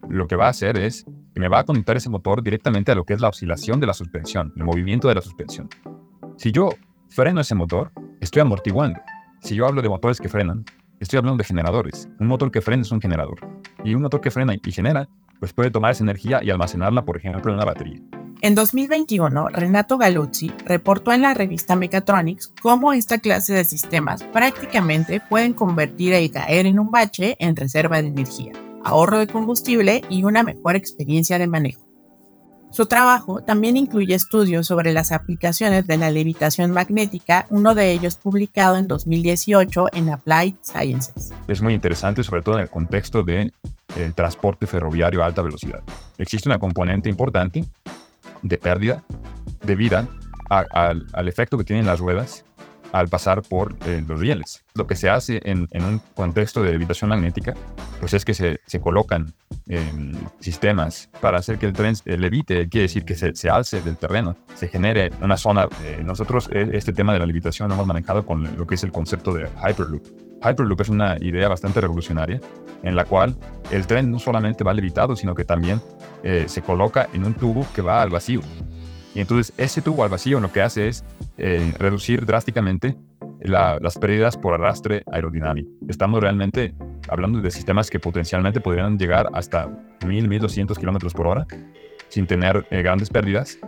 lo 0.09 0.29
que 0.29 0.37
va 0.37 0.47
a 0.47 0.51
hacer 0.51 0.77
es 0.77 1.05
que 1.35 1.41
me 1.41 1.49
va 1.49 1.59
a 1.59 1.65
conectar 1.65 1.97
ese 1.97 2.11
motor 2.11 2.45
directamente 2.45 2.93
a 2.93 2.95
lo 2.95 3.03
que 3.03 3.15
es 3.15 3.21
la 3.21 3.31
oscilación 3.31 3.81
de 3.81 3.89
la 3.89 3.93
suspensión, 3.93 4.53
el 4.55 4.63
movimiento 4.63 5.09
de 5.09 5.17
la 5.17 5.21
suspensión. 5.21 5.69
Si 6.37 6.53
yo 6.53 6.69
freno 7.09 7.41
ese 7.41 7.57
motor, 7.57 7.91
estoy 8.21 8.43
amortiguando. 8.43 9.01
Si 9.41 9.57
yo 9.57 9.67
hablo 9.67 9.83
de 9.83 9.89
motores 9.89 10.21
que 10.21 10.29
frenan, 10.29 10.65
estoy 11.01 11.19
hablando 11.19 11.39
de 11.39 11.45
generadores. 11.45 12.09
Un 12.21 12.29
motor 12.29 12.53
que 12.53 12.61
frena 12.61 12.83
es 12.83 12.93
un 12.93 13.01
generador. 13.01 13.41
Y 13.83 13.97
un 13.97 14.03
motor 14.03 14.21
que 14.21 14.31
frena 14.31 14.55
y 14.55 14.71
genera, 14.71 15.09
pues 15.45 15.53
puede 15.53 15.71
tomar 15.71 15.93
esa 15.93 16.05
energía 16.05 16.43
y 16.43 16.49
almacenarla, 16.49 17.05
por 17.05 17.19
ejemplo, 17.19 17.51
en 17.51 17.57
una 17.57 17.67
batería. 17.67 18.01
En 18.41 18.55
2021, 18.55 19.49
Renato 19.49 19.99
Galuzzi 19.99 20.51
reportó 20.65 21.13
en 21.13 21.21
la 21.21 21.35
revista 21.35 21.77
Mechatronics 21.77 22.55
cómo 22.63 22.95
esta 22.95 23.19
clase 23.19 23.53
de 23.53 23.67
sistemas 23.67 24.23
prácticamente 24.23 25.21
pueden 25.21 25.53
convertir 25.53 26.15
el 26.15 26.31
caer 26.31 26.65
en 26.65 26.79
un 26.79 26.91
bache 26.91 27.37
en 27.41 27.57
reserva 27.57 28.01
de 28.01 28.09
energía, 28.09 28.53
ahorro 28.85 29.19
de 29.19 29.27
combustible 29.27 30.01
y 30.09 30.25
una 30.25 30.43
mejor 30.43 30.77
experiencia 30.77 31.39
de 31.39 31.47
manejo. 31.47 31.84
Su 32.75 32.87
trabajo 32.87 33.41
también 33.41 33.77
incluye 33.77 34.17
estudios 34.17 34.67
sobre 34.67 34.93
las 34.93 35.13
aplicaciones 35.13 35.87
de 35.87 35.97
la 35.97 36.11
levitación 36.11 36.73
magnética, 36.73 37.47
uno 37.51 37.73
de 37.77 37.93
ellos 37.93 38.17
publicado 38.17 38.77
en 38.77 38.89
2018 38.89 39.91
en 39.93 40.11
Applied 40.11 40.57
Sciences. 40.61 41.33
Es 41.47 41.63
muy 41.63 41.73
interesante, 41.73 42.25
sobre 42.25 42.43
todo 42.43 42.57
en 42.57 42.63
el 42.63 42.69
contexto 42.69 43.23
del 43.23 43.53
transporte 44.17 44.67
ferroviario 44.67 45.23
a 45.23 45.27
alta 45.27 45.41
velocidad. 45.43 45.85
Existe 46.19 46.49
una 46.49 46.59
componente 46.59 47.09
importante 47.09 47.65
de 48.43 48.59
pérdida 48.59 49.05
de 49.65 49.77
vida 49.77 50.09
al 50.51 51.29
efecto 51.29 51.57
que 51.57 51.63
tienen 51.63 51.87
las 51.87 52.01
ruedas 52.01 52.45
al 52.95 53.09
pasar 53.09 53.43
por 53.43 53.75
eh, 53.87 54.05
los 54.07 54.21
rieles. 54.21 54.65
Lo 54.75 54.87
que 54.87 54.95
se 54.95 55.11
hace 55.11 55.41
en, 55.45 55.69
un 55.73 56.01
contexto 56.15 56.63
de 56.63 56.71
levitación 56.71 57.11
magnética, 57.11 57.53
pues 57.99 58.15
es 58.15 58.25
que 58.25 58.35
se, 58.35 58.61
se 58.67 58.81
colocan 58.81 59.35
em, 59.67 60.15
sistemas 60.39 61.11
para 61.21 61.39
hacer 61.39 61.59
que 61.59 61.67
el 61.67 61.73
tren 61.73 61.97
eh, 62.05 62.17
levite, 62.17 62.69
quiere 62.69 62.83
decir 62.83 63.05
que 63.05 63.17
se, 63.17 63.51
alce 63.51 63.81
del 63.83 63.97
terreno, 63.97 64.37
se 64.55 64.69
genere 64.69 65.11
una 65.21 65.37
zona. 65.37 65.69
Eh, 65.83 66.03
nosotros 66.05 66.49
este 66.53 66.93
tema 66.93 67.13
de 67.13 67.19
la 67.19 67.27
levitación 67.27 67.69
lo 67.69 67.75
hemos 67.75 67.87
manejado 67.87 68.25
con 68.25 68.57
lo 68.57 68.65
que 68.65 68.77
es 68.77 68.85
el 68.85 68.93
concepto 68.93 69.35
de 69.35 69.49
Hyperloop. 69.49 70.07
Hyperloop 70.45 70.81
es 70.81 70.89
una 70.89 71.17
idea 71.21 71.49
bastante 71.49 71.81
revolucionaria 71.81 72.41
en 72.85 72.95
la 72.95 73.07
cual 73.07 73.35
el 73.71 73.87
tren 73.87 74.11
no 74.11 74.21
solamente 74.21 74.63
va 74.63 74.73
levitado, 74.73 75.17
sino 75.17 75.35
que 75.35 75.45
también 75.45 75.81
eh, 76.23 76.45
se 76.47 76.63
coloca 76.63 77.09
en 77.13 77.25
un 77.25 77.35
tubo 77.35 77.67
que 77.75 77.83
va 77.83 78.03
al 78.03 78.11
vacío. 78.11 78.41
Y 79.15 79.21
entonces 79.21 79.53
ese 79.57 79.81
tubo 79.81 80.05
al 80.05 80.11
vacío 80.11 80.41
lo 80.41 80.53
que 80.53 80.61
hace 80.61 80.89
es 80.89 81.05
eh, 81.39 81.73
reducir 81.79 82.27
drásticamente 82.27 82.97
las 83.41 83.99
pérdidas 83.99 84.39
por 84.39 84.55
arrastre 84.55 85.03
aerodinámico. 85.13 85.69
Estamos 85.87 86.21
realmente 86.21 86.75
hablando 87.09 87.41
de 87.41 87.51
sistemas 87.51 87.91
que 87.91 88.01
potencialmente 88.01 88.61
podrían 88.61 88.99
llegar 88.99 89.29
hasta 89.35 89.69
1000, 90.07 90.29
1200 90.29 90.79
kilómetros 90.79 91.13
por 91.13 91.27
hora 91.27 91.47
sin 92.09 92.27
tener 92.27 92.65
eh, 92.71 92.83
grandes 92.83 93.11
pérdidas. 93.11 93.59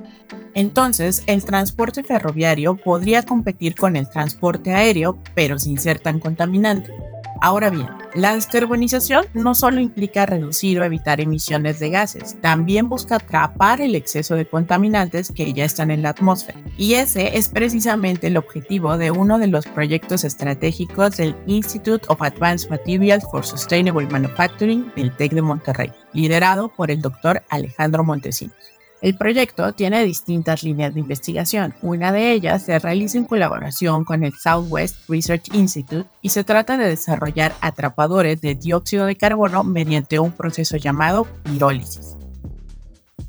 Entonces, 0.54 1.24
el 1.26 1.44
transporte 1.44 2.02
ferroviario 2.02 2.76
podría 2.76 3.22
competir 3.24 3.74
con 3.74 3.96
el 3.96 4.08
transporte 4.08 4.72
aéreo, 4.72 5.18
pero 5.34 5.58
sin 5.58 5.78
ser 5.78 5.98
tan 5.98 6.20
contaminante. 6.20 6.92
Ahora 7.40 7.70
bien, 7.70 7.86
la 8.14 8.34
descarbonización 8.34 9.26
no 9.34 9.54
solo 9.54 9.80
implica 9.80 10.26
reducir 10.26 10.80
o 10.80 10.84
evitar 10.84 11.20
emisiones 11.20 11.78
de 11.78 11.90
gases, 11.90 12.40
también 12.40 12.88
busca 12.88 13.16
atrapar 13.16 13.80
el 13.80 13.94
exceso 13.94 14.34
de 14.36 14.46
contaminantes 14.46 15.30
que 15.30 15.52
ya 15.52 15.64
están 15.64 15.90
en 15.90 16.02
la 16.02 16.10
atmósfera. 16.10 16.58
Y 16.78 16.94
ese 16.94 17.36
es 17.36 17.48
precisamente 17.48 18.28
el 18.28 18.36
objetivo 18.36 18.96
de 18.96 19.10
uno 19.10 19.38
de 19.38 19.48
los 19.48 19.66
proyectos 19.66 20.24
estratégicos 20.24 21.16
del 21.16 21.36
Institute 21.46 22.06
of 22.08 22.22
Advanced 22.22 22.70
Materials 22.70 23.24
for 23.30 23.44
Sustainable 23.44 24.06
Manufacturing 24.06 24.90
del 24.96 25.14
TEC 25.14 25.32
de 25.32 25.42
Monterrey, 25.42 25.92
liderado 26.12 26.68
por 26.68 26.90
el 26.90 27.02
doctor 27.02 27.42
Alejandro 27.50 28.02
Montesinos. 28.04 28.75
El 29.02 29.16
proyecto 29.16 29.72
tiene 29.74 30.04
distintas 30.04 30.62
líneas 30.62 30.94
de 30.94 31.00
investigación. 31.00 31.74
Una 31.82 32.12
de 32.12 32.32
ellas 32.32 32.64
se 32.64 32.78
realiza 32.78 33.18
en 33.18 33.24
colaboración 33.24 34.04
con 34.04 34.24
el 34.24 34.32
Southwest 34.32 34.96
Research 35.08 35.54
Institute 35.54 36.08
y 36.22 36.30
se 36.30 36.44
trata 36.44 36.78
de 36.78 36.88
desarrollar 36.88 37.54
atrapadores 37.60 38.40
de 38.40 38.54
dióxido 38.54 39.04
de 39.04 39.16
carbono 39.16 39.64
mediante 39.64 40.18
un 40.18 40.32
proceso 40.32 40.78
llamado 40.78 41.26
pirólisis. 41.44 42.16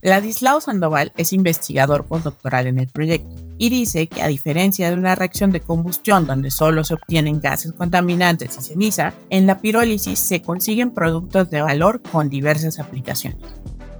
Ladislao 0.02 0.62
Sandoval 0.62 1.12
es 1.18 1.34
investigador 1.34 2.06
postdoctoral 2.06 2.68
en 2.68 2.80
el 2.80 2.88
proyecto 2.88 3.36
y 3.58 3.70
dice 3.70 4.08
que 4.08 4.22
a 4.22 4.28
diferencia 4.28 4.90
de 4.90 4.96
una 4.96 5.16
reacción 5.16 5.52
de 5.52 5.60
combustión 5.60 6.28
donde 6.28 6.52
solo 6.52 6.84
se 6.84 6.94
obtienen 6.94 7.42
gases 7.42 7.74
contaminantes 7.74 8.58
y 8.58 8.62
ceniza, 8.62 9.14
en 9.30 9.48
la 9.48 9.60
pirólisis 9.60 10.20
se 10.20 10.42
consiguen 10.42 10.92
productos 10.92 11.50
de 11.50 11.62
valor 11.62 12.02
con 12.02 12.30
diversas 12.30 12.80
aplicaciones. 12.80 13.42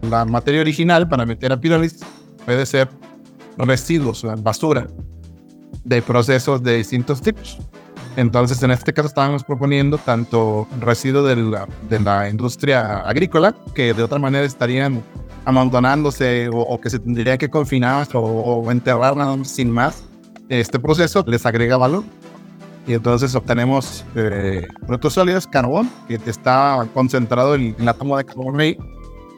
La 0.02 0.26
materia 0.26 0.62
original 0.62 1.08
para 1.08 1.26
meter 1.26 1.52
a 1.52 1.60
pirólisis 1.60 2.02
puede 2.46 2.66
ser 2.66 2.90
residuos, 3.58 4.26
basura 4.42 4.88
de 5.84 6.02
procesos 6.02 6.62
de 6.62 6.78
distintos 6.78 7.22
tipos. 7.22 7.58
Entonces, 8.16 8.62
en 8.64 8.72
este 8.72 8.94
caso 8.94 9.08
estábamos 9.08 9.44
proponiendo 9.44 9.98
tanto 9.98 10.68
residuos 10.80 11.28
de 11.28 11.36
la, 11.36 11.68
de 11.88 12.00
la 12.00 12.30
industria 12.30 13.00
agrícola, 13.00 13.56
que 13.76 13.94
de 13.94 14.04
otra 14.04 14.18
manera 14.18 14.46
estarían 14.46 15.04
amontonándose 15.46 16.50
o, 16.52 16.82
que 16.82 16.90
se 16.90 17.00
tendría 17.00 17.38
que 17.38 17.50
confinar 17.50 18.08
o, 18.14 18.20
o 18.20 18.72
enterrar 18.72 19.16
sin 19.46 19.72
más. 19.72 20.04
Este 20.50 20.80
proceso 20.80 21.24
les 21.28 21.46
agrega 21.46 21.78
valor 21.78 22.04
y 22.88 22.94
entonces 22.94 23.36
obtenemos 23.36 24.06
eh, 24.16 24.66
productos 24.86 25.14
sólidos, 25.14 25.46
carbón, 25.46 25.90
que 26.08 26.20
está 26.26 26.88
concentrado 26.94 27.56
en 27.56 27.76
el 27.78 27.88
átomo 27.88 28.18
de 28.18 28.24
carbón 28.24 28.58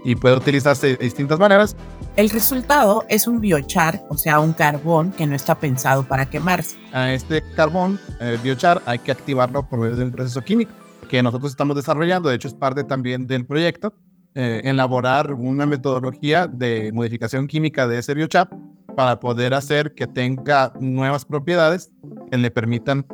y 0.04 0.16
puede 0.16 0.38
utilizarse 0.38 0.96
de 0.96 0.98
distintas 0.98 1.40
maneras. 1.40 1.76
El 2.16 2.30
resultado 2.30 3.06
es 3.10 3.28
un 3.28 3.40
biochar, 3.40 4.04
o 4.10 4.18
sea, 4.18 4.40
un 4.40 4.54
carbón 4.54 5.12
que 5.12 5.26
no 5.26 5.36
está 5.36 5.56
pensado 5.56 6.04
para 6.04 6.30
quemarse. 6.30 6.78
A 6.92 7.14
este 7.14 7.44
carbón, 7.56 8.00
el 8.20 8.38
biochar, 8.40 8.82
hay 8.86 9.00
que 9.00 9.12
activarlo 9.12 9.68
por 9.68 9.80
medio 9.80 9.96
de 9.96 10.06
un 10.06 10.12
proceso 10.12 10.42
químico 10.42 10.72
que 11.10 11.22
nosotros 11.24 11.52
estamos 11.52 11.76
desarrollando, 11.76 12.30
de 12.30 12.36
hecho 12.36 12.48
es 12.48 12.54
parte 12.54 12.84
también 12.84 13.28
del 13.28 13.46
proyecto, 13.46 13.94
eh, 14.36 14.62
elaborar 14.64 15.34
una 15.34 15.66
metodología 15.66 16.48
de 16.48 16.92
modificación 16.94 17.48
química 17.48 17.88
de 17.88 17.98
ese 17.98 18.14
biochar 18.14 18.50
para 18.96 19.20
poder 19.20 19.54
hacer 19.54 19.96
que 19.96 20.08
tenga 20.08 20.72
nuevas 20.80 21.26
propiedades 21.26 21.92
que 22.30 22.38
le 22.38 22.52
permitan 22.52 23.06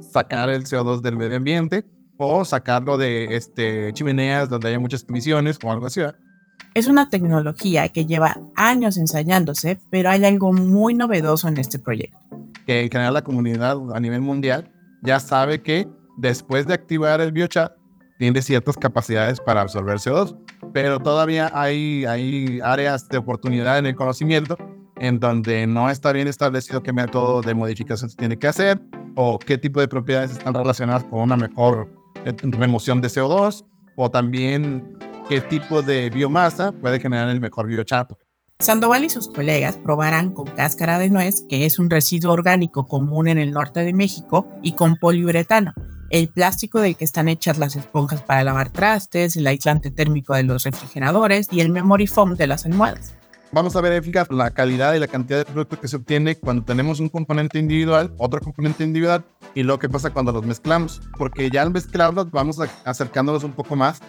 sacar 0.00 0.50
el 0.50 0.64
CO2 0.64 1.00
del 1.00 1.16
medio 1.16 1.36
ambiente 1.36 1.84
o 2.16 2.44
sacarlo 2.44 2.98
de 2.98 3.36
este, 3.36 3.92
chimeneas 3.92 4.48
donde 4.48 4.68
haya 4.68 4.78
muchas 4.78 5.06
emisiones 5.08 5.58
o 5.62 5.70
algo 5.70 5.86
así. 5.86 6.00
Es 6.74 6.88
una 6.88 7.08
tecnología 7.08 7.88
que 7.88 8.04
lleva 8.04 8.38
años 8.56 8.96
ensayándose, 8.96 9.78
pero 9.90 10.10
hay 10.10 10.24
algo 10.24 10.52
muy 10.52 10.94
novedoso 10.94 11.48
en 11.48 11.58
este 11.58 11.78
proyecto. 11.78 12.18
Que 12.66 12.82
en 12.82 12.90
general 12.90 13.14
la 13.14 13.22
comunidad 13.22 13.76
a 13.94 14.00
nivel 14.00 14.22
mundial 14.22 14.72
ya 15.02 15.20
sabe 15.20 15.62
que 15.62 15.86
después 16.16 16.66
de 16.66 16.74
activar 16.74 17.20
el 17.20 17.32
biochat 17.32 17.72
tiene 18.18 18.42
ciertas 18.42 18.76
capacidades 18.76 19.40
para 19.40 19.60
absorber 19.60 19.98
CO2, 19.98 20.36
pero 20.72 20.98
todavía 21.00 21.50
hay, 21.52 22.04
hay 22.04 22.60
áreas 22.62 23.08
de 23.08 23.18
oportunidad 23.18 23.78
en 23.78 23.86
el 23.86 23.94
conocimiento 23.94 24.56
en 24.96 25.18
donde 25.20 25.66
no 25.66 25.90
está 25.90 26.12
bien 26.12 26.28
establecido 26.28 26.82
qué 26.82 26.92
método 26.92 27.42
de 27.42 27.54
modificación 27.54 28.10
se 28.10 28.16
tiene 28.16 28.38
que 28.38 28.46
hacer 28.46 28.80
o 29.16 29.38
qué 29.38 29.58
tipo 29.58 29.80
de 29.80 29.88
propiedades 29.88 30.32
están 30.32 30.54
relacionadas 30.54 31.04
con 31.04 31.20
una 31.20 31.36
mejor 31.36 31.88
remoción 32.42 33.00
de 33.00 33.08
CO2 33.08 33.64
o 33.96 34.10
también 34.10 34.96
qué 35.28 35.40
tipo 35.40 35.82
de 35.82 36.10
biomasa 36.10 36.72
puede 36.72 37.00
generar 37.00 37.28
el 37.28 37.40
mejor 37.40 37.66
biochato. 37.66 38.18
Sandoval 38.58 39.04
y 39.04 39.10
sus 39.10 39.28
colegas 39.28 39.76
probarán 39.76 40.32
con 40.32 40.46
cáscara 40.46 40.98
de 40.98 41.10
nuez, 41.10 41.44
que 41.48 41.66
es 41.66 41.78
un 41.78 41.90
residuo 41.90 42.32
orgánico 42.32 42.86
común 42.86 43.28
en 43.28 43.38
el 43.38 43.52
norte 43.52 43.80
de 43.80 43.92
México, 43.92 44.48
y 44.62 44.72
con 44.72 44.96
poliuretano, 44.96 45.72
el 46.10 46.28
plástico 46.28 46.80
del 46.80 46.96
que 46.96 47.04
están 47.04 47.28
hechas 47.28 47.58
las 47.58 47.74
esponjas 47.74 48.22
para 48.22 48.44
lavar 48.44 48.70
trastes, 48.70 49.36
el 49.36 49.46
aislante 49.46 49.90
térmico 49.90 50.34
de 50.34 50.44
los 50.44 50.64
refrigeradores 50.64 51.48
y 51.50 51.60
el 51.60 51.70
memory 51.70 52.06
foam 52.06 52.36
de 52.36 52.46
las 52.46 52.64
almohadas. 52.64 53.14
Vamos 53.50 53.76
a 53.76 53.80
verificar 53.80 54.32
la 54.32 54.50
calidad 54.50 54.94
y 54.94 54.98
la 54.98 55.06
cantidad 55.06 55.38
de 55.38 55.44
producto 55.44 55.80
que 55.80 55.86
se 55.86 55.96
obtiene 55.96 56.36
cuando 56.36 56.64
tenemos 56.64 56.98
un 56.98 57.08
componente 57.08 57.58
individual, 57.58 58.12
otro 58.18 58.40
componente 58.40 58.82
individual, 58.82 59.24
y 59.54 59.62
lo 59.62 59.78
que 59.78 59.88
pasa 59.88 60.10
cuando 60.10 60.32
los 60.32 60.44
mezclamos. 60.44 61.00
Porque 61.16 61.50
ya 61.50 61.62
al 61.62 61.70
mezclarlos 61.70 62.30
vamos 62.32 62.58
acercándolos 62.84 63.44
un 63.44 63.52
poco 63.52 63.76
más 63.76 64.00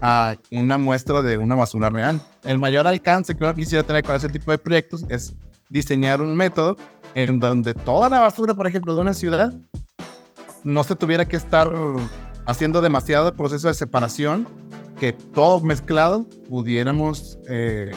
a 0.00 0.36
una 0.50 0.78
muestra 0.78 1.22
de 1.22 1.38
una 1.38 1.54
basura 1.54 1.90
real. 1.90 2.20
El 2.44 2.58
mayor 2.58 2.86
alcance 2.86 3.34
que 3.34 3.44
uno 3.44 3.54
quisiera 3.54 3.82
tener 3.84 4.04
con 4.04 4.16
ese 4.16 4.28
tipo 4.28 4.50
de 4.50 4.58
proyectos 4.58 5.04
es 5.08 5.34
diseñar 5.68 6.20
un 6.20 6.34
método 6.34 6.76
en 7.14 7.40
donde 7.40 7.74
toda 7.74 8.08
la 8.08 8.20
basura, 8.20 8.54
por 8.54 8.66
ejemplo, 8.66 8.94
de 8.94 9.00
una 9.00 9.14
ciudad, 9.14 9.52
no 10.64 10.84
se 10.84 10.96
tuviera 10.96 11.26
que 11.26 11.36
estar 11.36 11.70
haciendo 12.46 12.80
demasiado 12.80 13.34
proceso 13.34 13.68
de 13.68 13.74
separación, 13.74 14.46
que 14.98 15.12
todo 15.12 15.60
mezclado 15.60 16.26
pudiéramos 16.48 17.38
eh, 17.48 17.92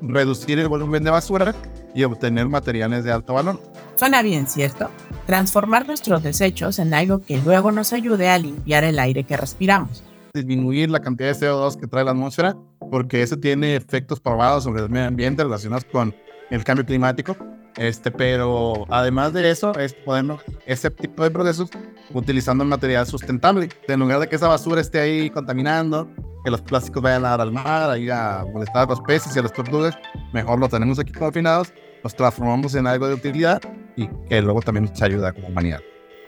reducir 0.00 0.58
el 0.58 0.68
volumen 0.68 1.04
de 1.04 1.10
basura 1.10 1.54
y 1.94 2.04
obtener 2.04 2.48
materiales 2.48 3.04
de 3.04 3.12
alto 3.12 3.34
valor. 3.34 3.60
Suena 3.96 4.22
bien, 4.22 4.46
¿cierto? 4.46 4.90
Transformar 5.26 5.86
nuestros 5.86 6.22
desechos 6.22 6.78
en 6.78 6.94
algo 6.94 7.20
que 7.20 7.38
luego 7.38 7.72
nos 7.72 7.92
ayude 7.92 8.28
a 8.28 8.38
limpiar 8.38 8.84
el 8.84 8.98
aire 8.98 9.24
que 9.24 9.36
respiramos. 9.36 10.04
Disminuir 10.38 10.90
la 10.90 11.00
cantidad 11.00 11.28
de 11.28 11.46
CO2 11.46 11.78
que 11.78 11.86
trae 11.86 12.04
la 12.04 12.12
atmósfera, 12.12 12.56
porque 12.90 13.22
eso 13.22 13.36
tiene 13.38 13.76
efectos 13.76 14.20
probados 14.20 14.64
sobre 14.64 14.82
el 14.82 14.90
medio 14.90 15.08
ambiente 15.08 15.42
relacionados 15.42 15.84
con 15.84 16.14
el 16.50 16.64
cambio 16.64 16.84
climático. 16.84 17.36
Este, 17.76 18.10
pero 18.10 18.86
además 18.88 19.32
de 19.32 19.50
eso, 19.50 19.72
es 19.78 19.94
poder 19.94 20.24
ese 20.66 20.90
tipo 20.90 21.22
de 21.22 21.30
procesos 21.30 21.70
utilizando 22.12 22.64
material 22.64 23.06
sustentable. 23.06 23.68
En 23.86 24.00
lugar 24.00 24.18
de 24.20 24.28
que 24.28 24.36
esa 24.36 24.48
basura 24.48 24.80
esté 24.80 24.98
ahí 24.98 25.30
contaminando, 25.30 26.08
que 26.44 26.50
los 26.50 26.60
plásticos 26.60 27.02
vayan 27.02 27.24
a 27.24 27.30
dar 27.30 27.40
al 27.40 27.52
mar, 27.52 27.90
ahí 27.90 28.10
a 28.10 28.44
molestar 28.52 28.84
a 28.84 28.86
los 28.86 29.00
peces 29.02 29.34
y 29.36 29.38
a 29.38 29.42
las 29.42 29.52
tortugas, 29.52 29.96
mejor 30.32 30.58
lo 30.58 30.68
tenemos 30.68 30.98
aquí 30.98 31.12
confinados, 31.12 31.72
los 32.02 32.14
transformamos 32.14 32.74
en 32.74 32.86
algo 32.86 33.06
de 33.06 33.14
utilidad 33.14 33.60
y 33.96 34.08
que 34.28 34.42
luego 34.42 34.60
también 34.60 34.86
nos 34.86 35.00
ayuda 35.00 35.32
como 35.32 35.48
humanidad. 35.48 35.80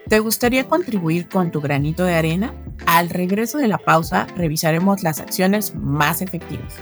¿Te 0.09 0.19
gustaría 0.19 0.67
contribuir 0.67 1.29
con 1.29 1.51
tu 1.51 1.61
granito 1.61 2.05
de 2.05 2.15
arena? 2.15 2.55
Al 2.87 3.11
regreso 3.11 3.59
de 3.59 3.69
la 3.69 3.79
pausa, 3.79 4.27
revisaremos 4.37 5.03
las 5.03 5.21
acciones 5.21 5.75
más 5.75 6.23
efectivas. 6.23 6.75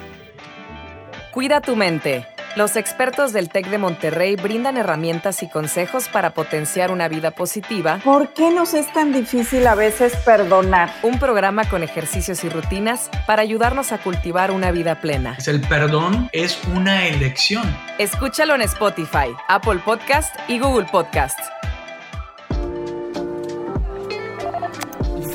Cuida 1.33 1.61
tu 1.61 1.77
mente. 1.77 2.27
Los 2.57 2.75
expertos 2.77 3.33
del 3.33 3.51
TEC 3.51 3.69
de 3.69 3.79
Monterrey 3.79 4.35
brindan 4.35 4.77
herramientas 4.79 5.43
y 5.43 5.49
consejos 5.49 6.09
para 6.09 6.33
potenciar 6.35 6.91
una 6.91 7.07
vida 7.07 7.31
positiva. 7.31 8.01
¿Por 8.03 8.33
qué 8.33 8.51
nos 8.51 8.75
es 8.75 8.93
tan 8.93 9.13
difícil 9.13 9.67
a 9.67 9.75
veces 9.75 10.17
perdonar? 10.25 10.91
Un 11.03 11.19
programa 11.19 11.69
con 11.69 11.83
ejercicios 11.83 12.43
y 12.43 12.49
rutinas 12.49 13.11
para 13.27 13.43
ayudarnos 13.43 13.93
a 13.93 13.99
cultivar 13.99 14.51
una 14.51 14.73
vida 14.73 15.01
plena. 15.01 15.37
El 15.47 15.61
perdón 15.61 16.31
es 16.33 16.59
una 16.75 17.07
elección. 17.07 17.63
Escúchalo 17.99 18.55
en 18.55 18.63
Spotify, 18.63 19.29
Apple 19.49 19.81
Podcast 19.85 20.35
y 20.49 20.59
Google 20.59 20.87
Podcast. 20.91 21.39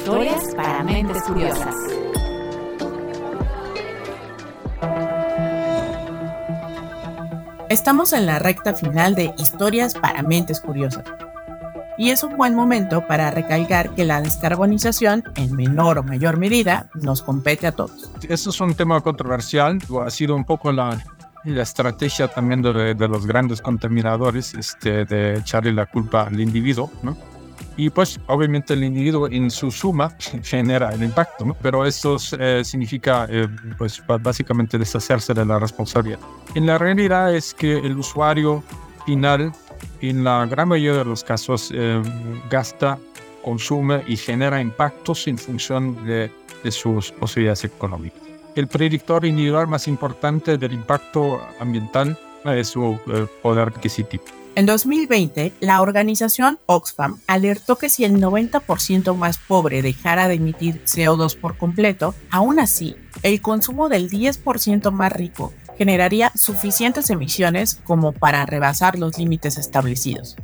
Historias 0.03 0.53
para 0.53 0.83
mentes 0.83 1.23
curiosas. 1.23 1.75
Estamos 7.69 8.11
en 8.11 8.25
la 8.25 8.37
recta 8.37 8.73
final 8.73 9.15
de 9.15 9.33
Historias 9.37 9.93
para 9.93 10.21
Mentes 10.21 10.59
Curiosas. 10.59 11.05
Y 11.97 12.09
es 12.09 12.21
un 12.21 12.35
buen 12.35 12.53
momento 12.53 13.07
para 13.07 13.31
recalcar 13.31 13.95
que 13.95 14.03
la 14.03 14.21
descarbonización, 14.21 15.23
en 15.37 15.55
menor 15.55 15.99
o 15.99 16.03
mayor 16.03 16.35
medida, 16.35 16.89
nos 16.95 17.21
compete 17.21 17.67
a 17.67 17.71
todos. 17.71 18.11
Eso 18.27 18.49
es 18.49 18.59
un 18.59 18.75
tema 18.75 18.99
controversial, 18.99 19.79
ha 20.05 20.09
sido 20.09 20.35
un 20.35 20.43
poco 20.43 20.73
la, 20.73 21.01
la 21.45 21.63
estrategia 21.63 22.27
también 22.27 22.61
de, 22.61 22.93
de, 22.93 23.07
los 23.07 23.25
grandes 23.25 23.61
contaminadores 23.61 24.53
este, 24.53 25.05
de 25.05 25.37
echarle 25.37 25.71
la 25.71 25.85
culpa 25.85 26.23
al 26.23 26.41
individuo, 26.41 26.91
¿no? 27.03 27.15
Y 27.75 27.89
pues 27.89 28.19
obviamente 28.27 28.73
el 28.73 28.83
individuo 28.83 29.27
en 29.27 29.49
su 29.49 29.71
suma 29.71 30.15
genera 30.43 30.93
el 30.93 31.03
impacto, 31.03 31.45
¿no? 31.45 31.55
pero 31.61 31.85
eso 31.85 32.17
eh, 32.39 32.61
significa 32.63 33.27
eh, 33.29 33.47
pues 33.77 34.01
básicamente 34.21 34.77
deshacerse 34.77 35.33
de 35.33 35.45
la 35.45 35.59
responsabilidad. 35.59 36.19
En 36.55 36.65
la 36.65 36.77
realidad 36.77 37.33
es 37.33 37.53
que 37.53 37.77
el 37.77 37.97
usuario 37.97 38.63
final 39.05 39.51
en 40.01 40.23
la 40.23 40.45
gran 40.45 40.67
mayoría 40.67 40.99
de 40.99 41.05
los 41.05 41.23
casos 41.23 41.71
eh, 41.73 42.01
gasta, 42.49 42.97
consume 43.43 44.03
y 44.07 44.17
genera 44.17 44.61
impactos 44.61 45.27
en 45.27 45.37
función 45.37 46.05
de, 46.05 46.31
de 46.63 46.71
sus 46.71 47.11
posibilidades 47.11 47.65
económicas. 47.65 48.21
El 48.55 48.67
predictor 48.67 49.25
individual 49.25 49.67
más 49.67 49.87
importante 49.87 50.57
del 50.57 50.73
impacto 50.73 51.41
ambiental 51.59 52.17
es 52.45 52.67
su 52.67 52.99
poder. 53.41 53.73
En 54.55 54.67
2020, 54.67 55.53
la 55.61 55.81
organización 55.81 56.59
Oxfam 56.67 57.19
alertó 57.27 57.77
que 57.77 57.89
si 57.89 58.03
el 58.03 58.21
90% 58.21 59.15
más 59.15 59.39
pobre 59.39 59.81
dejara 59.81 60.27
de 60.27 60.35
emitir 60.35 60.83
CO2 60.83 61.39
por 61.39 61.57
completo, 61.57 62.13
aún 62.29 62.59
así, 62.59 62.95
el 63.23 63.41
consumo 63.41 63.89
del 63.89 64.09
10% 64.09 64.91
más 64.91 65.11
rico 65.11 65.53
generaría 65.75 66.31
suficientes 66.35 67.09
emisiones 67.09 67.79
como 67.83 68.11
para 68.11 68.45
rebasar 68.45 68.99
los 68.99 69.17
límites 69.17 69.57
establecidos. 69.57 70.35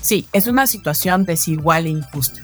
Sí, 0.00 0.26
es 0.32 0.46
una 0.46 0.66
situación 0.66 1.26
desigual 1.26 1.84
e 1.84 1.90
injusta, 1.90 2.40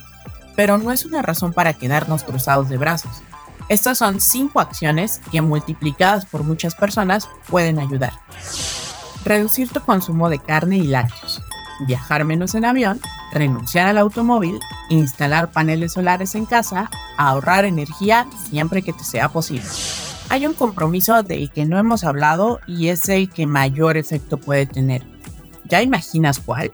pero 0.57 0.77
no 0.77 0.93
es 0.93 1.07
una 1.07 1.23
razón 1.23 1.55
para 1.55 1.73
quedarnos 1.73 2.23
cruzados 2.23 2.69
de 2.69 2.77
brazos. 2.77 3.23
Estas 3.71 3.97
son 3.97 4.21
cinco 4.21 4.61
acciones 4.61 5.23
que 5.31 5.41
multiplicadas 5.41 6.27
por 6.27 6.43
muchas 6.43 6.75
personas 6.75 7.29
pueden 7.49 7.79
ayudar 7.79 8.13
reducir 9.29 9.69
tu 9.69 9.81
consumo 9.81 10.31
de 10.31 10.39
carne 10.39 10.79
y 10.79 10.87
lácteos, 10.87 11.43
viajar 11.87 12.25
menos 12.25 12.55
en 12.55 12.65
avión, 12.65 13.01
renunciar 13.33 13.87
al 13.87 13.99
automóvil, 13.99 14.59
instalar 14.89 15.51
paneles 15.51 15.93
solares 15.93 16.35
en 16.35 16.47
casa, 16.47 16.91
ahorrar 17.17 17.65
energía 17.65 18.27
siempre 18.49 18.83
que 18.83 18.93
te 18.93 19.05
sea 19.05 19.29
posible. 19.29 19.69
Hay 20.31 20.47
un 20.47 20.55
compromiso 20.55 21.23
del 21.23 21.51
que 21.51 21.67
no 21.67 21.79
hemos 21.79 22.05
hablado 22.05 22.61
y 22.67 22.89
es 22.89 23.09
el 23.09 23.31
que 23.31 23.47
mayor 23.47 23.97
efecto 23.97 24.39
puede 24.39 24.67
tener. 24.67 25.07
¿Ya 25.65 25.83
imaginas 25.83 26.39
cuál? 26.39 26.73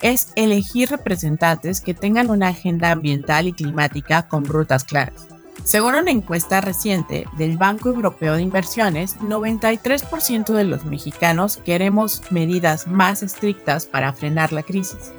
Es 0.00 0.32
elegir 0.34 0.88
representantes 0.90 1.80
que 1.80 1.94
tengan 1.94 2.30
una 2.30 2.48
agenda 2.48 2.90
ambiental 2.90 3.46
y 3.46 3.52
climática 3.52 4.26
con 4.26 4.44
rutas 4.44 4.84
claras 4.84 5.31
según 5.64 5.94
una 5.94 6.10
encuesta 6.10 6.60
reciente 6.60 7.26
del 7.36 7.56
Banco 7.56 7.88
Europeo 7.88 8.34
de 8.34 8.42
Inversiones, 8.42 9.18
93% 9.20 10.52
de 10.52 10.64
los 10.64 10.84
mexicanos 10.84 11.58
queremos 11.58 12.22
medidas 12.30 12.86
más 12.86 13.22
estrictas 13.22 13.86
para 13.86 14.12
frenar 14.12 14.52
la 14.52 14.62
crisis. 14.62 15.12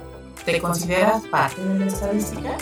¿Te 0.45 0.59
consideras 0.59 1.23
parte 1.23 1.63
de 1.63 1.79
la 1.79 1.85
estadística? 1.85 2.57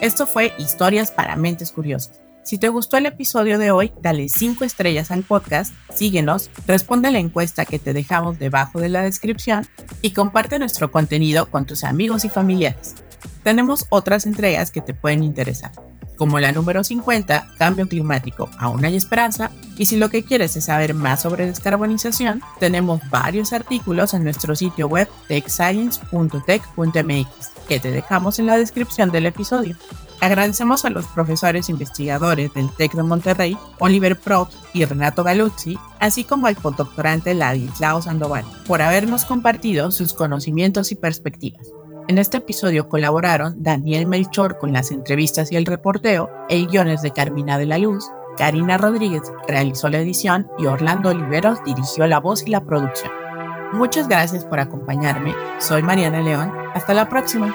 Esto 0.00 0.26
fue 0.26 0.52
Historias 0.58 1.10
para 1.10 1.36
Mentes 1.36 1.72
Curiosas. 1.72 2.25
Si 2.46 2.58
te 2.58 2.68
gustó 2.68 2.96
el 2.96 3.06
episodio 3.06 3.58
de 3.58 3.72
hoy, 3.72 3.92
dale 4.00 4.28
5 4.28 4.62
estrellas 4.62 5.10
al 5.10 5.24
podcast, 5.24 5.74
síguenos, 5.92 6.48
responde 6.68 7.10
la 7.10 7.18
encuesta 7.18 7.64
que 7.64 7.80
te 7.80 7.92
dejamos 7.92 8.38
debajo 8.38 8.78
de 8.78 8.88
la 8.88 9.02
descripción 9.02 9.66
y 10.00 10.12
comparte 10.12 10.60
nuestro 10.60 10.92
contenido 10.92 11.50
con 11.50 11.66
tus 11.66 11.82
amigos 11.82 12.24
y 12.24 12.28
familiares. 12.28 12.94
Tenemos 13.42 13.86
otras 13.88 14.26
entregas 14.26 14.70
que 14.70 14.80
te 14.80 14.94
pueden 14.94 15.24
interesar, 15.24 15.72
como 16.16 16.40
la 16.40 16.52
número 16.52 16.82
50, 16.82 17.48
Cambio 17.58 17.86
Climático, 17.88 18.48
aún 18.58 18.84
hay 18.84 18.96
esperanza, 18.96 19.50
y 19.78 19.86
si 19.86 19.96
lo 19.96 20.08
que 20.08 20.24
quieres 20.24 20.56
es 20.56 20.64
saber 20.64 20.94
más 20.94 21.22
sobre 21.22 21.46
descarbonización, 21.46 22.42
tenemos 22.58 23.00
varios 23.10 23.52
artículos 23.52 24.14
en 24.14 24.24
nuestro 24.24 24.56
sitio 24.56 24.88
web 24.88 25.08
techscience.tech.mx 25.28 27.50
que 27.68 27.80
te 27.80 27.90
dejamos 27.90 28.38
en 28.38 28.46
la 28.46 28.56
descripción 28.56 29.10
del 29.10 29.26
episodio. 29.26 29.76
Agradecemos 30.20 30.84
a 30.84 30.90
los 30.90 31.06
profesores 31.06 31.68
investigadores 31.68 32.54
del 32.54 32.70
TEC 32.70 32.94
de 32.94 33.02
Monterrey, 33.02 33.58
Oliver 33.78 34.18
Prout 34.18 34.48
y 34.72 34.84
Renato 34.84 35.24
Galuzzi, 35.24 35.78
así 36.00 36.24
como 36.24 36.46
al 36.46 36.56
postdoctorante 36.56 37.34
Ladislao 37.34 38.00
Sandoval, 38.00 38.44
por 38.66 38.80
habernos 38.80 39.26
compartido 39.26 39.90
sus 39.90 40.14
conocimientos 40.14 40.90
y 40.90 40.94
perspectivas. 40.94 41.66
En 42.08 42.18
este 42.18 42.36
episodio 42.36 42.88
colaboraron 42.88 43.62
Daniel 43.62 44.06
Melchor 44.06 44.58
con 44.58 44.72
las 44.72 44.92
entrevistas 44.92 45.50
y 45.50 45.56
el 45.56 45.66
reporteo, 45.66 46.30
el 46.48 46.68
guiones 46.68 47.02
de 47.02 47.10
Carmina 47.10 47.58
de 47.58 47.66
la 47.66 47.78
Luz, 47.78 48.04
Karina 48.36 48.78
Rodríguez 48.78 49.22
realizó 49.48 49.88
la 49.88 49.98
edición 49.98 50.46
y 50.58 50.66
Orlando 50.66 51.08
Oliveros 51.08 51.58
dirigió 51.64 52.06
la 52.06 52.20
voz 52.20 52.46
y 52.46 52.50
la 52.50 52.60
producción. 52.60 53.10
Muchas 53.72 54.06
gracias 54.06 54.44
por 54.44 54.60
acompañarme. 54.60 55.34
Soy 55.58 55.82
Mariana 55.82 56.20
León. 56.20 56.52
Hasta 56.74 56.94
la 56.94 57.08
próxima. 57.08 57.54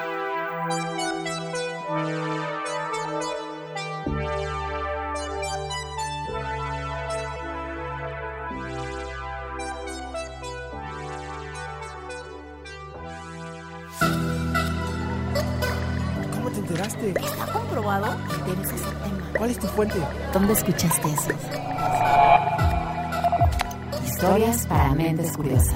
¿Dónde 20.31 20.53
escuchaste 20.53 21.07
eso? 21.07 21.31
Historias 24.05 24.67
para 24.67 24.93
mentes 24.93 25.35
curiosas. 25.35 25.73